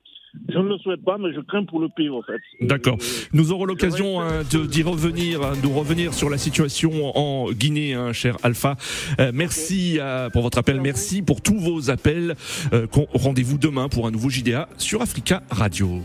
je 0.48 0.58
ne 0.58 0.68
le 0.68 0.78
souhaite 0.78 1.04
pas, 1.04 1.18
mais 1.18 1.32
je 1.34 1.40
crains 1.40 1.64
pour 1.64 1.80
le 1.80 1.88
pire, 1.88 2.14
en 2.14 2.22
fait. 2.22 2.40
D'accord. 2.60 2.98
Nous 3.32 3.52
aurons 3.52 3.64
l'occasion 3.64 4.20
hein, 4.20 4.42
d'y 4.44 4.82
revenir, 4.82 5.42
hein, 5.42 5.52
de 5.62 5.68
revenir 5.68 6.14
sur 6.14 6.30
la 6.30 6.38
situation 6.38 7.16
en 7.16 7.50
Guinée, 7.52 7.94
hein, 7.94 8.12
cher 8.12 8.36
Alpha. 8.42 8.76
Euh, 9.20 9.32
merci 9.34 9.98
euh, 9.98 10.30
pour 10.30 10.42
votre 10.42 10.58
appel, 10.58 10.80
merci 10.80 11.22
pour 11.22 11.40
tous 11.40 11.58
vos 11.58 11.90
appels. 11.90 12.34
Euh, 12.72 12.86
Rendez-vous 13.12 13.58
demain 13.58 13.88
pour 13.88 14.06
un 14.06 14.10
nouveau 14.10 14.30
JDA 14.30 14.68
sur 14.78 15.02
Africa 15.02 15.42
Radio. 15.50 16.02